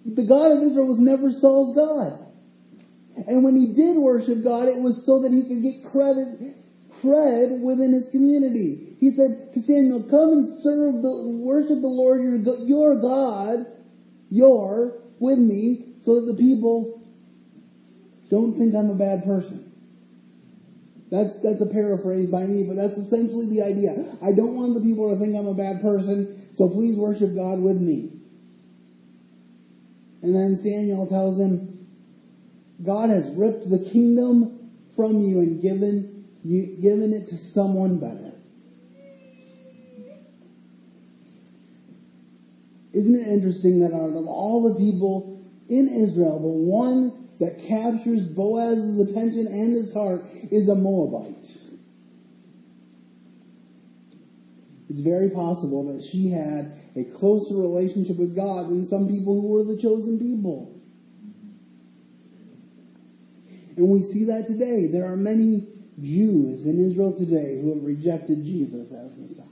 [0.05, 2.26] the God of Israel was never Saul's God.
[3.27, 6.55] And when he did worship God, it was so that he could get credit,
[7.03, 8.95] cred within his community.
[8.99, 13.67] He said to Samuel, come and serve the, worship the Lord your, your God,
[14.31, 17.03] your, with me, so that the people
[18.29, 19.63] don't think I'm a bad person.
[21.11, 23.91] That's, that's a paraphrase by me, but that's essentially the idea.
[24.23, 27.59] I don't want the people to think I'm a bad person, so please worship God
[27.59, 28.11] with me.
[30.21, 31.76] And then Samuel tells him,
[32.83, 38.33] God has ripped the kingdom from you and given you, given it to someone better.
[42.93, 48.27] Isn't it interesting that out of all the people in Israel, the one that captures
[48.27, 50.21] Boaz's attention and his heart
[50.51, 51.57] is a Moabite.
[54.89, 59.49] It's very possible that she had a closer relationship with God than some people who
[59.49, 60.76] were the chosen people.
[63.77, 64.87] And we see that today.
[64.87, 65.67] There are many
[66.01, 69.45] Jews in Israel today who have rejected Jesus as Messiah.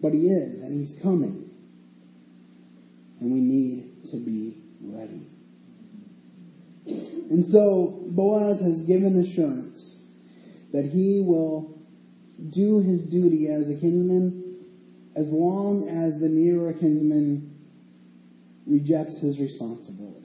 [0.00, 1.50] But he is, and he's coming
[3.20, 5.26] and we need to be ready.
[7.30, 10.10] And so Boaz has given assurance
[10.72, 11.78] that he will
[12.48, 14.38] do his duty as a kinsman
[15.14, 17.49] as long as the nearer kinsman
[18.70, 20.24] rejects his responsibility.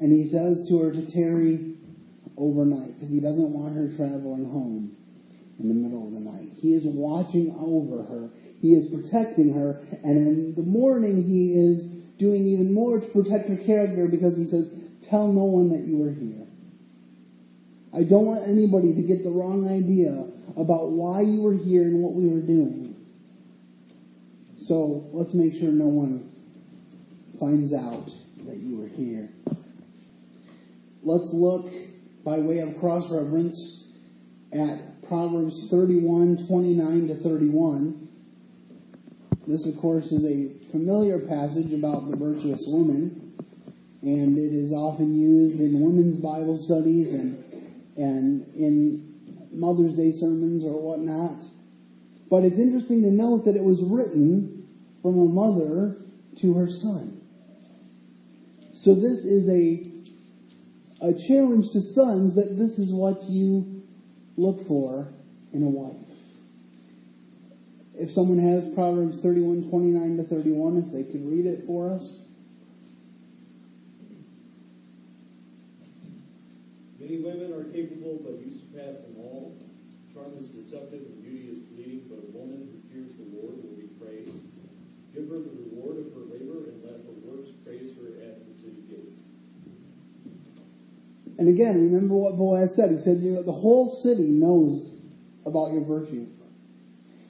[0.00, 1.76] And he says to her to tarry
[2.36, 4.96] overnight because he doesn't want her traveling home
[5.60, 6.48] in the middle of the night.
[6.56, 8.30] He is watching over her.
[8.60, 9.80] He is protecting her.
[10.02, 14.44] And in the morning, he is doing even more to protect her character because he
[14.44, 14.74] says,
[15.08, 16.46] Tell no one that you are here.
[17.92, 20.10] I don't want anybody to get the wrong idea
[20.60, 22.96] about why you were here and what we were doing.
[24.58, 26.33] So let's make sure no one
[27.38, 28.10] finds out
[28.46, 29.28] that you were here.
[31.02, 31.70] Let's look
[32.24, 33.92] by way of cross reference
[34.52, 38.08] at Proverbs 31 29 to 31.
[39.46, 43.34] This, of course, is a familiar passage about the virtuous woman,
[44.00, 47.36] and it is often used in women's Bible studies and,
[47.96, 49.14] and in
[49.52, 51.44] Mother's Day sermons or whatnot.
[52.30, 54.66] But it's interesting to note that it was written
[55.02, 55.96] from a mother
[56.40, 57.20] to her son.
[58.84, 59.94] So this is a
[61.00, 63.82] a challenge to sons that this is what you
[64.36, 65.08] look for
[65.54, 65.96] in a wife.
[67.94, 72.28] If someone has Proverbs 31, 29 to 31, if they could read it for us.
[77.00, 79.56] Many women are capable, but you surpass them all.
[80.12, 83.76] Charm is deceptive and beauty is fleeting, but a woman who fears the Lord will
[83.80, 84.44] be praised.
[85.14, 88.54] Give her the reward of her labor and let her works praise her at the
[88.54, 89.16] city gates.
[91.38, 92.90] And again, remember what Boaz said.
[92.90, 94.94] He said, the whole city knows
[95.44, 96.26] about your virtue.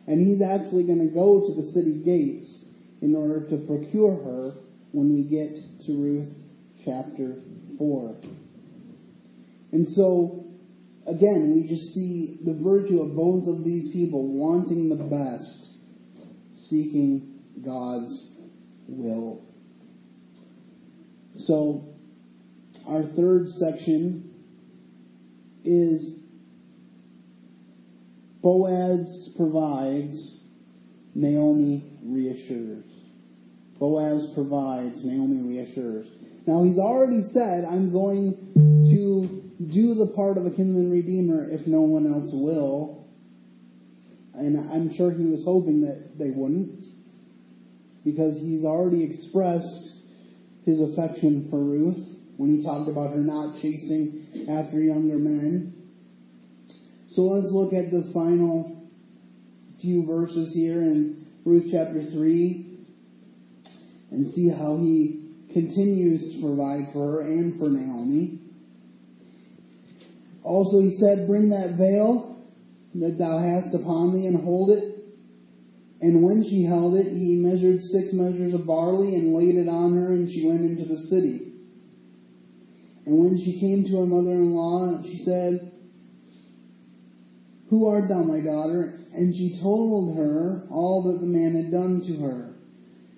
[0.06, 2.66] And he's actually going to go to the city gates
[3.00, 4.52] in order to procure her
[4.92, 5.50] when we get
[5.86, 6.34] to Ruth
[6.84, 7.36] chapter
[7.78, 8.16] 4.
[9.72, 10.44] And so,
[11.06, 15.78] again, we just see the virtue of both of these people wanting the best,
[16.52, 18.36] seeking God's
[18.86, 19.44] will.
[21.36, 21.93] So,
[22.88, 24.30] our third section
[25.64, 26.20] is
[28.42, 30.40] Boaz provides,
[31.14, 32.84] Naomi reassures.
[33.78, 36.06] Boaz provides, Naomi reassures.
[36.46, 41.66] Now he's already said, I'm going to do the part of a kinsman redeemer if
[41.66, 43.08] no one else will.
[44.34, 46.84] And I'm sure he was hoping that they wouldn't.
[48.04, 50.02] Because he's already expressed
[50.66, 55.72] his affection for Ruth when he talked about her not chasing after younger men.
[57.08, 58.90] So let's look at the final
[59.80, 62.66] few verses here in Ruth chapter 3
[64.10, 68.40] and see how he continues to provide for her and for Naomi.
[70.42, 72.44] Also, he said, Bring that veil
[72.94, 74.84] that thou hast upon thee and hold it.
[76.00, 79.94] And when she held it, he measured six measures of barley and laid it on
[79.94, 81.53] her, and she went into the city.
[83.06, 85.60] And when she came to her mother in law, she said,
[87.68, 89.00] Who art thou, my daughter?
[89.12, 92.54] And she told her all that the man had done to her.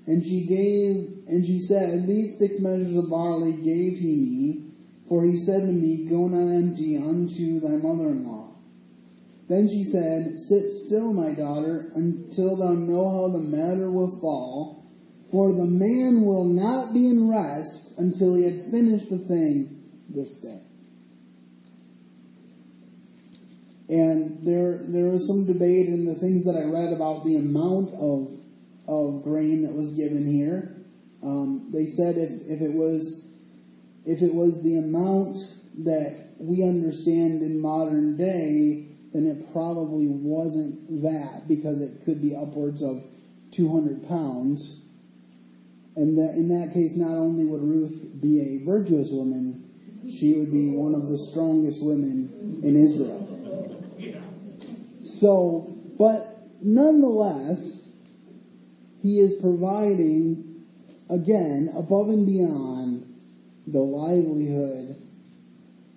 [0.07, 4.73] And she gave, and she said, These six measures of barley gave he me,
[5.09, 8.55] for he said to me, Go not empty unto thy mother in law.
[9.49, 14.85] Then she said, Sit still, my daughter, until thou know how the matter will fall,
[15.31, 19.76] for the man will not be in rest until he had finished the thing
[20.09, 20.61] this day.
[23.89, 27.95] And there there was some debate in the things that I read about the amount
[27.95, 28.37] of
[28.89, 30.75] of grain that was given here.
[31.23, 33.31] Um, they said if, if it was
[34.05, 35.39] if it was the amount
[35.85, 42.37] that we understand in modern day, then it probably wasn't that because it could be
[42.37, 43.05] upwards of
[43.53, 44.85] 200 pounds.
[45.97, 49.66] And that, in that case, not only would Ruth be a virtuous woman,
[50.09, 53.23] she would be one of the strongest women in Israel.
[55.03, 56.27] So, but
[56.61, 57.97] nonetheless,
[59.03, 60.65] he is providing,
[61.09, 63.15] again, above and beyond
[63.67, 64.97] the livelihood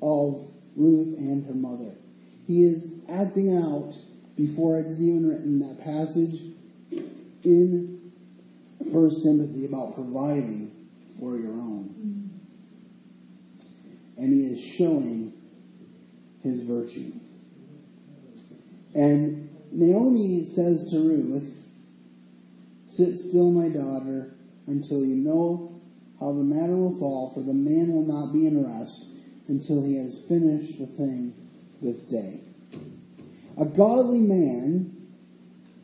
[0.02, 1.96] of Ruth and her mother.
[2.48, 3.94] He is acting out
[4.36, 6.42] before it is even written that passage
[7.44, 8.12] in
[8.92, 10.72] First Timothy about providing
[11.20, 12.19] for your own.
[14.20, 15.34] And he is showing
[16.44, 17.14] his virtue.
[18.94, 21.70] And Naomi says to Ruth,
[22.88, 24.36] Sit still, my daughter,
[24.68, 25.82] until you know
[26.20, 29.16] how the matter will fall, for the man will not be in rest
[29.48, 31.34] until he has finished the thing
[31.82, 32.42] this day.
[33.58, 35.08] A godly man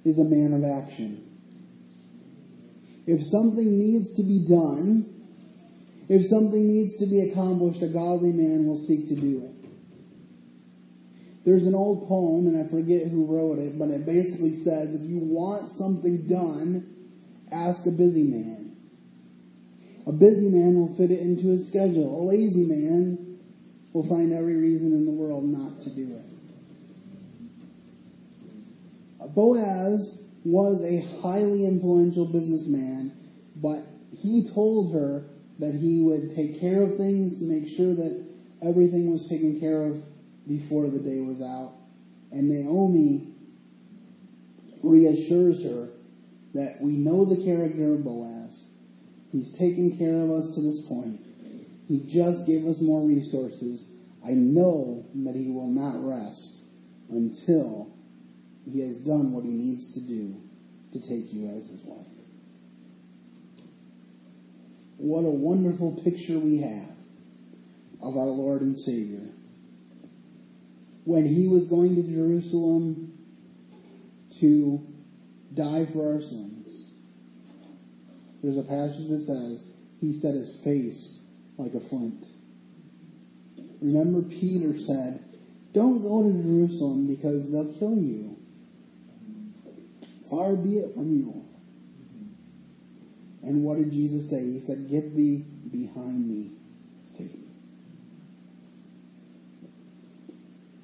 [0.04, 1.22] is a man of action.
[3.08, 5.15] If something needs to be done,
[6.08, 9.70] if something needs to be accomplished, a godly man will seek to do it.
[11.46, 15.02] There's an old poem, and I forget who wrote it, but it basically says if
[15.08, 16.92] you want something done,
[17.52, 18.76] ask a busy man.
[20.08, 22.22] A busy man will fit it into his schedule.
[22.22, 23.40] A lazy man
[23.94, 26.36] will find every reason in the world not to do it.
[29.36, 33.12] Boaz was a highly influential businessman,
[33.56, 33.84] but
[34.18, 35.26] he told her
[35.60, 38.26] that he would take care of things, make sure that
[38.62, 40.04] everything was taken care of
[40.48, 41.74] before the day was out.
[42.32, 43.34] And Naomi
[44.84, 45.90] reassures her
[46.54, 48.72] that we know the character of Boaz.
[49.32, 51.20] He's taken care of us to this point.
[51.88, 53.92] He just gave us more resources.
[54.26, 56.64] I know that he will not rest
[57.10, 57.94] until
[58.66, 60.42] he has done what he needs to do
[60.94, 62.15] to take you as his wife.
[64.98, 66.96] What a wonderful picture we have
[68.02, 69.28] of our Lord and Savior.
[71.04, 73.14] When he was going to Jerusalem
[74.40, 74.86] to
[75.54, 76.90] die for our sins,
[78.42, 81.22] there's a passage that says, He set his face
[81.58, 82.26] like a flint.
[83.82, 85.20] Remember, Peter said,
[85.74, 88.38] Don't go to Jerusalem because they'll kill you.
[90.30, 91.45] Far be it from you.
[93.46, 94.42] And what did Jesus say?
[94.42, 96.52] He said, Get thee behind me,
[97.04, 97.46] Satan.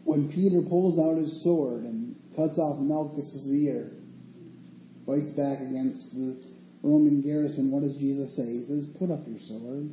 [0.03, 3.91] When Peter pulls out his sword and cuts off Malchus's ear,
[5.07, 6.38] fights back against the
[6.84, 8.45] Roman garrison, what does Jesus say?
[8.45, 9.89] He says, Put up your sword.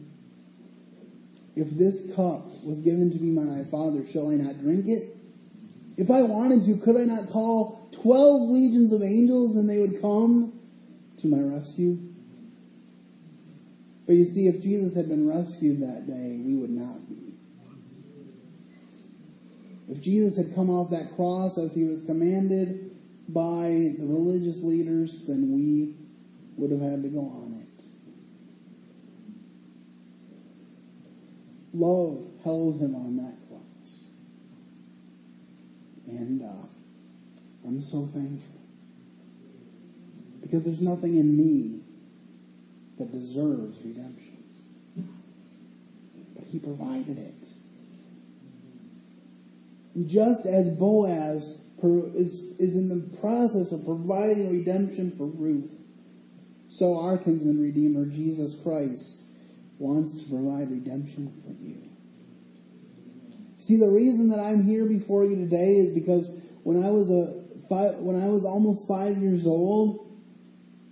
[1.57, 5.17] If this cup was given to me by my Father, shall I not drink it?
[5.97, 10.01] If I wanted to, could I not call 12 legions of angels and they would
[10.03, 10.53] come
[11.23, 11.99] to my rescue?
[14.09, 17.35] But you see, if Jesus had been rescued that day, we would not be.
[19.87, 22.91] If Jesus had come off that cross as he was commanded
[23.29, 25.95] by the religious leaders, then we
[26.57, 27.85] would have had to go on it.
[31.75, 34.05] Love held him on that cross.
[36.07, 36.67] And uh,
[37.67, 38.63] I'm so thankful.
[40.41, 41.83] Because there's nothing in me
[42.99, 44.45] that deserves redemption.
[46.35, 47.49] But he provided it.
[50.07, 55.73] Just as Boaz is, is in the process of providing redemption for Ruth,
[56.69, 59.25] so our kinsman redeemer, Jesus Christ,
[59.79, 61.89] wants to provide redemption for you.
[63.61, 67.39] See, the reason that I'm here before you today is because when I was a
[67.69, 70.08] five, when I was almost five years old,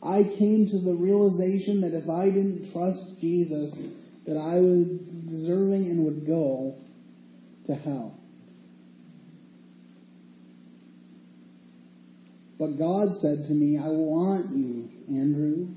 [0.07, 3.88] I came to the realization that if I didn't trust Jesus,
[4.26, 4.86] that I was
[5.26, 6.76] deserving and would go
[7.66, 8.16] to hell.
[12.59, 15.74] But God said to me, I want you, Andrew.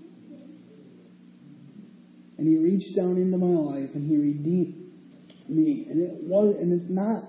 [2.37, 4.91] And he reached down into my life and he redeemed
[5.49, 5.87] me.
[5.89, 7.23] And it was and it's not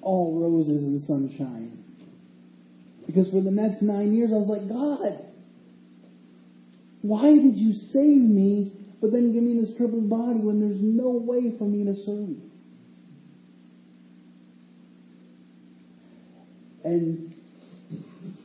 [0.00, 1.84] all roses and sunshine.
[3.06, 5.33] Because for the next nine years I was like, God,
[7.04, 11.10] why did you save me, but then give me this crippled body when there's no
[11.10, 12.50] way for me to serve you?
[16.82, 17.34] And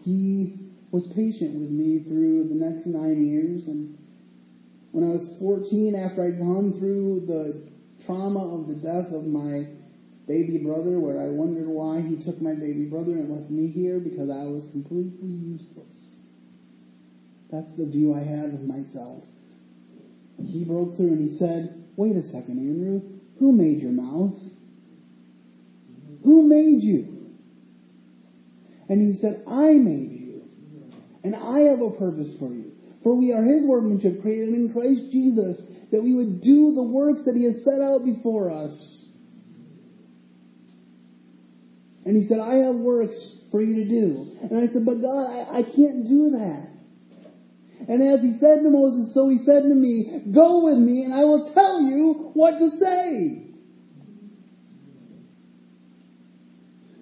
[0.04, 0.58] he
[0.92, 3.70] was patient with me through the next nine years.
[3.70, 3.98] And
[4.92, 7.72] when I was 14, after I'd gone through the
[8.04, 9.68] trauma of the death of my
[10.28, 14.02] baby brother, where I wondered why he took my baby brother and left me here
[14.02, 16.09] because I was completely useless.
[17.52, 19.26] That's the view I had of myself.
[20.38, 23.02] He broke through and he said, Wait a second, Andrew.
[23.40, 24.38] Who made your mouth?
[26.24, 27.36] Who made you?
[28.88, 30.44] And he said, I made you.
[31.24, 32.74] And I have a purpose for you.
[33.04, 37.24] For we are his workmanship created in Christ Jesus that we would do the works
[37.26, 39.12] that he has set out before us.
[42.06, 44.32] And he said, I have works for you to do.
[44.42, 46.79] And I said, but God, I, I can't do that.
[47.90, 51.14] And as he said to Moses, so he said to me, Go with me and
[51.14, 53.44] I will tell you what to say.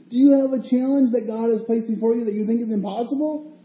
[0.09, 2.71] Do you have a challenge that God has placed before you that you think is
[2.71, 3.61] impossible?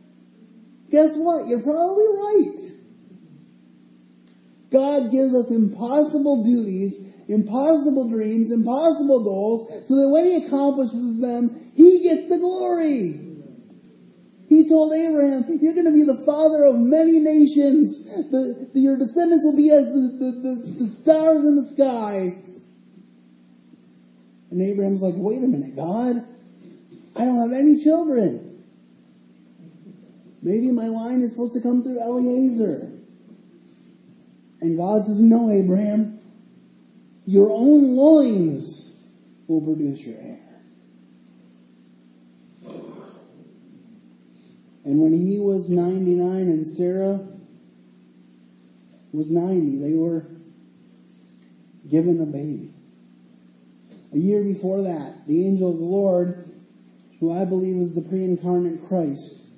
[0.90, 1.46] Guess what?
[1.46, 2.60] You're probably right.
[4.70, 11.50] God gives us impossible duties impossible dreams, impossible goals, so that when he accomplishes them,
[11.74, 13.31] he gets the glory.
[14.52, 18.04] He told Abraham, You're going to be the father of many nations.
[18.30, 22.36] The, the, your descendants will be as the, the, the, stars in the sky.
[24.50, 26.16] And Abraham's like, Wait a minute, God.
[27.16, 28.62] I don't have any children.
[30.42, 32.92] Maybe my line is supposed to come through Eliezer.
[34.60, 36.20] And God says, No, Abraham.
[37.24, 39.06] Your own loins
[39.46, 40.51] will produce your heir.
[44.84, 47.20] And when he was 99 and Sarah
[49.12, 50.26] was 90, they were
[51.88, 52.72] given a baby.
[54.12, 56.44] A year before that, the angel of the Lord,
[57.20, 59.50] who I believe is the pre incarnate Christ,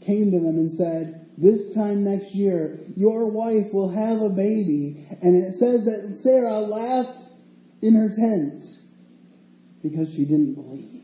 [0.00, 5.04] came to them and said, This time next year, your wife will have a baby.
[5.20, 7.24] And it says that Sarah laughed
[7.82, 8.64] in her tent
[9.82, 10.95] because she didn't believe.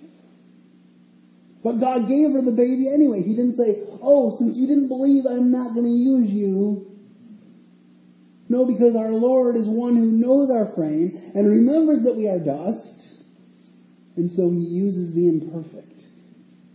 [1.62, 3.22] But God gave her the baby anyway.
[3.22, 6.88] He didn't say, Oh, since you didn't believe, I'm not going to use you.
[8.48, 12.38] No, because our Lord is one who knows our frame and remembers that we are
[12.38, 13.24] dust.
[14.16, 16.02] And so he uses the imperfect,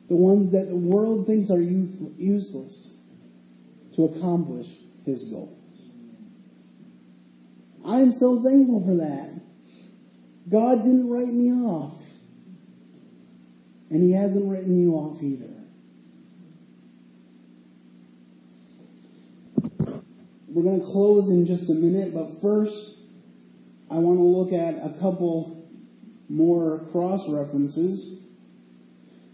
[0.10, 3.00] the ones that the world thinks are useless,
[3.96, 4.68] to accomplish
[5.06, 5.54] his goals.
[7.86, 9.40] I'm so thankful for that.
[10.50, 12.02] God didn't write me off.
[13.90, 15.54] And he hasn't written you off either.
[20.48, 23.02] We're going to close in just a minute, but first,
[23.92, 25.70] I want to look at a couple
[26.30, 28.24] more cross references.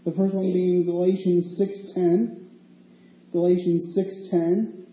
[0.04, 2.46] The first one being Galatians 6:10.
[3.32, 4.83] Galatians 6:10.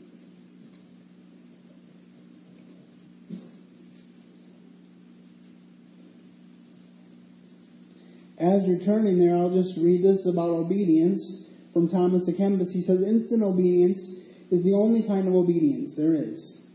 [8.41, 12.73] As you're turning there, I'll just read this about obedience from Thomas Kempis.
[12.73, 14.15] He says, Instant obedience
[14.49, 16.71] is the only kind of obedience there is.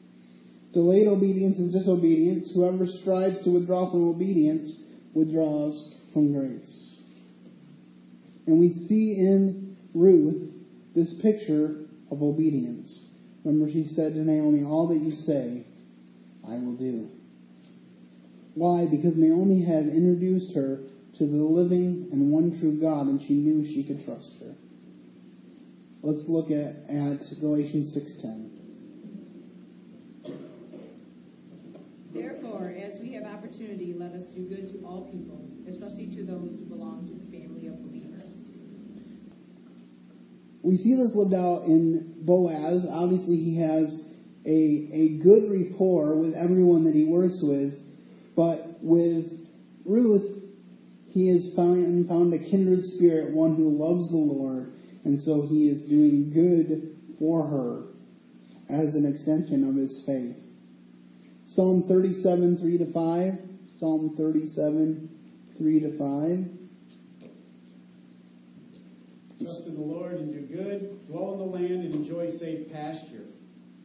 [0.73, 2.55] Delayed obedience is disobedience.
[2.55, 4.81] Whoever strives to withdraw from obedience
[5.13, 7.03] withdraws from grace.
[8.47, 10.53] And we see in Ruth
[10.95, 11.81] this picture
[12.13, 13.09] of obedience.
[13.43, 15.65] Remember, she said to Naomi, All that you say,
[16.47, 17.11] I will do.
[18.55, 18.87] Why?
[18.89, 20.81] Because Naomi had introduced her
[21.19, 24.55] to the living and one true God, and she knew she could trust her.
[26.03, 28.51] Let's look at, at Galatians 6.10.
[32.13, 36.59] Therefore, as we have opportunity, let us do good to all people, especially to those
[36.59, 38.25] who belong to the family of believers.
[40.63, 42.87] We see this lived out in Boaz.
[42.91, 44.15] Obviously, he has
[44.45, 47.81] a, a good rapport with everyone that he works with,
[48.37, 49.49] but with
[49.85, 50.46] Ruth,
[51.17, 54.71] he has found, found a kindred spirit, one who loves the Lord,
[55.03, 57.87] and so he is doing good for her
[58.69, 60.37] as an extension of his faith.
[61.47, 63.39] Psalm 37, 3 to 5.
[63.67, 65.09] Psalm 37,
[65.57, 65.99] 3 to 5.
[69.41, 71.07] Trust in the Lord and do good.
[71.07, 73.25] Dwell in the land and enjoy safe pasture.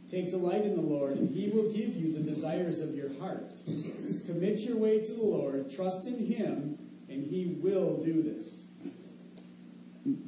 [0.10, 3.54] Take delight in the Lord, and he will give you the desires of your heart.
[4.26, 5.72] Commit your way to the Lord.
[5.74, 6.78] Trust in him,
[7.12, 8.64] and he will do this.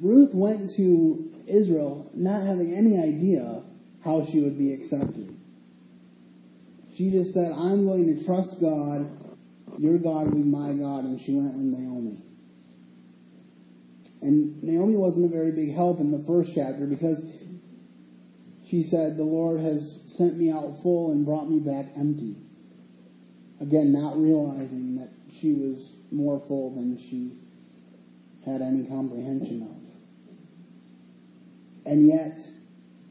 [0.00, 3.62] Ruth went to Israel not having any idea
[4.04, 5.34] how she would be accepted.
[6.94, 9.10] She just said, I'm going to trust God.
[9.78, 11.04] Your God will be my God.
[11.04, 12.18] And she went with Naomi.
[14.22, 17.32] And Naomi wasn't a very big help in the first chapter because
[18.66, 22.36] she said, The Lord has sent me out full and brought me back empty.
[23.60, 27.32] Again, not realizing that she was more full than she
[28.46, 29.84] had any comprehension of.
[31.86, 32.40] And yet,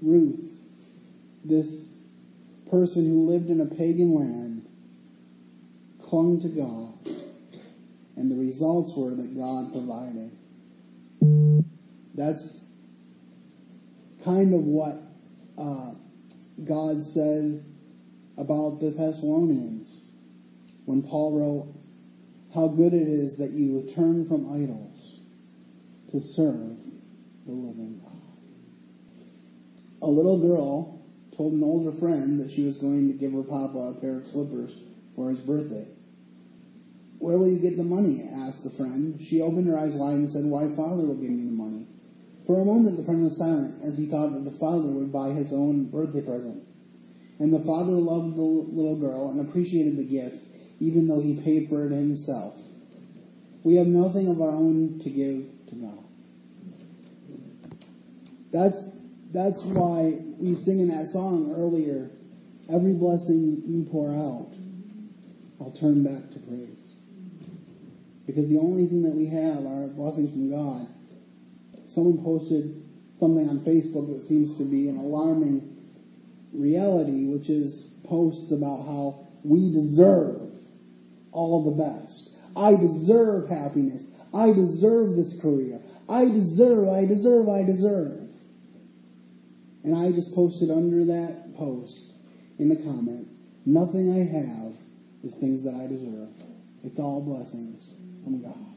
[0.01, 0.39] Ruth,
[1.43, 1.95] this
[2.69, 4.65] person who lived in a pagan land,
[6.01, 6.93] clung to God,
[8.15, 10.31] and the results were that God provided.
[12.15, 12.63] That's
[14.23, 14.95] kind of what
[15.57, 15.91] uh,
[16.63, 17.63] God said
[18.37, 20.01] about the Thessalonians
[20.85, 21.82] when Paul wrote,
[22.53, 25.21] How good it is that you turn from idols
[26.11, 26.77] to serve
[27.47, 28.11] the living God.
[30.03, 31.01] A little girl
[31.35, 34.27] told an older friend that she was going to give her papa a pair of
[34.27, 34.77] slippers
[35.15, 35.87] for his birthday.
[37.17, 38.29] Where will you get the money?
[38.31, 39.19] asked the friend.
[39.19, 41.87] She opened her eyes wide and said, Why, father will give me the money.
[42.45, 45.29] For a moment, the friend was silent as he thought that the father would buy
[45.29, 46.61] his own birthday present.
[47.39, 50.42] And the father loved the little girl and appreciated the gift,
[50.83, 52.59] even though he paid for it himself.
[53.63, 56.03] We have nothing of our own to give to God.
[58.51, 58.99] That's
[59.31, 62.11] that's why we sing in that song earlier,
[62.69, 64.51] every blessing you pour out,
[65.61, 66.97] I'll turn back to praise.
[68.27, 70.87] Because the only thing that we have are blessings from God.
[71.87, 72.83] Someone posted
[73.15, 75.77] something on Facebook that seems to be an alarming
[76.53, 80.42] reality, which is posts about how we deserve
[81.33, 82.35] all the best.
[82.55, 84.13] I deserve happiness.
[84.33, 85.79] I deserve this career.
[86.09, 88.29] I deserve, I deserve, I deserve.
[89.83, 92.13] And I just posted under that post
[92.57, 93.27] in the comment,
[93.65, 94.75] nothing I have
[95.23, 96.29] is things that I deserve.
[96.83, 98.73] It's all blessings from God.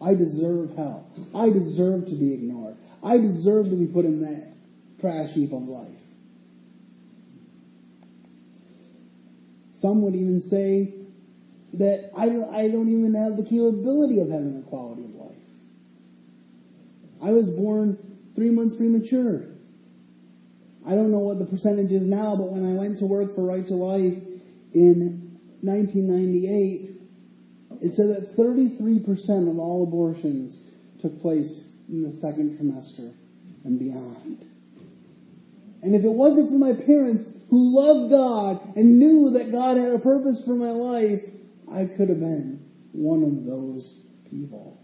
[0.00, 1.10] I deserve hell.
[1.34, 2.76] I deserve to be ignored.
[3.02, 4.52] I deserve to be put in that
[5.00, 6.00] trash heap of life.
[9.72, 10.97] Some would even say
[11.74, 15.36] that I, I don't even have the capability of having a quality of life.
[17.22, 17.98] I was born
[18.34, 19.44] three months premature.
[20.86, 23.44] I don't know what the percentage is now, but when I went to work for
[23.44, 24.22] Right to Life
[24.72, 26.88] in 1998,
[27.82, 30.64] it said that 33% of all abortions
[31.00, 33.12] took place in the second trimester
[33.64, 34.46] and beyond.
[35.82, 39.92] And if it wasn't for my parents who loved God and knew that God had
[39.92, 41.22] a purpose for my life,
[41.72, 44.80] I could have been one of those people.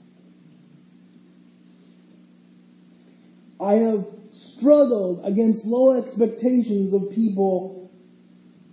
[3.61, 7.91] I have struggled against low expectations of people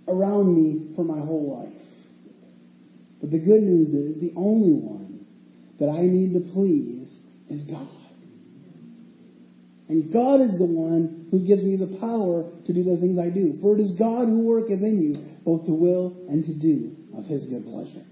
[0.08, 2.08] around me for my whole life.
[3.20, 5.24] But the good news is the only one
[5.78, 7.88] that I need to please is God.
[9.88, 13.30] And God is the one who gives me the power to do the things I
[13.30, 13.56] do.
[13.60, 17.26] For it is God who worketh in you both to will and to do of
[17.26, 18.04] his good pleasure.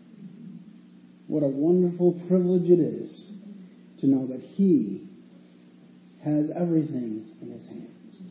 [1.26, 3.38] What a wonderful privilege it is
[3.98, 5.06] to know that he
[6.24, 8.22] has everything in his hands.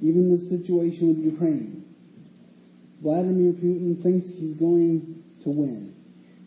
[0.00, 1.84] Even the situation with Ukraine.
[3.00, 5.94] Vladimir Putin thinks he's going to win.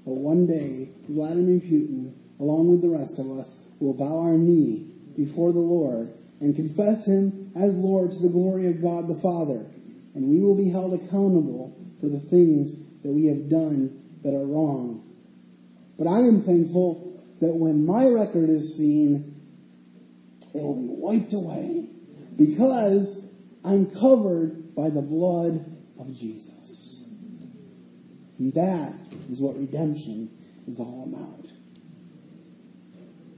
[0.06, 4.92] But one day, Vladimir Putin, along with the rest of us, will bow our knee
[5.16, 6.12] before the Lord
[6.42, 9.66] and confess him as Lord to the glory of God the Father.
[10.14, 14.46] And we will be held accountable for the things that we have done that are
[14.46, 15.04] wrong.
[15.98, 19.36] But I am thankful that when my record is seen,
[20.54, 21.88] it will be wiped away
[22.38, 23.30] because
[23.64, 25.66] I'm covered by the blood
[26.00, 27.10] of Jesus.
[28.40, 28.94] And that
[29.30, 30.30] is what redemption
[30.68, 31.52] is all about.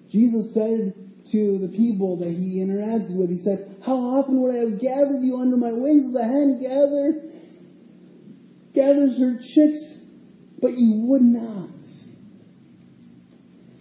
[0.10, 0.94] Jesus said
[1.32, 5.22] to the people that he interacted with, he said, How often would I have gathered
[5.22, 7.24] you under my wings as a hen gather,
[8.74, 10.10] gathers her chicks,
[10.62, 11.70] but you would not.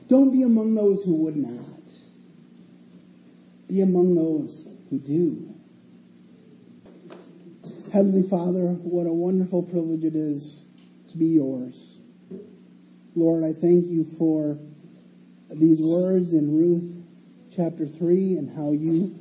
[0.08, 1.66] Don't be among those who would not.
[3.68, 5.54] Be among those who do.
[7.92, 10.64] Heavenly Father, what a wonderful privilege it is
[11.10, 11.96] to be yours.
[13.14, 14.58] Lord, I thank you for
[15.50, 17.04] these words in Ruth
[17.54, 19.18] chapter 3 and how you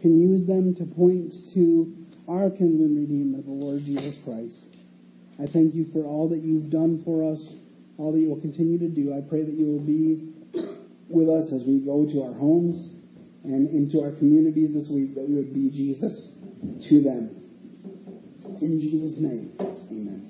[0.00, 1.94] can use them to point to
[2.28, 4.69] our kinsman redeemer, the Lord Jesus Christ.
[5.40, 7.54] I thank you for all that you've done for us,
[7.96, 9.14] all that you will continue to do.
[9.14, 10.34] I pray that you will be
[11.08, 12.96] with us as we go to our homes
[13.44, 16.36] and into our communities this week, that we would be Jesus
[16.88, 17.30] to them.
[18.60, 20.29] In Jesus' name.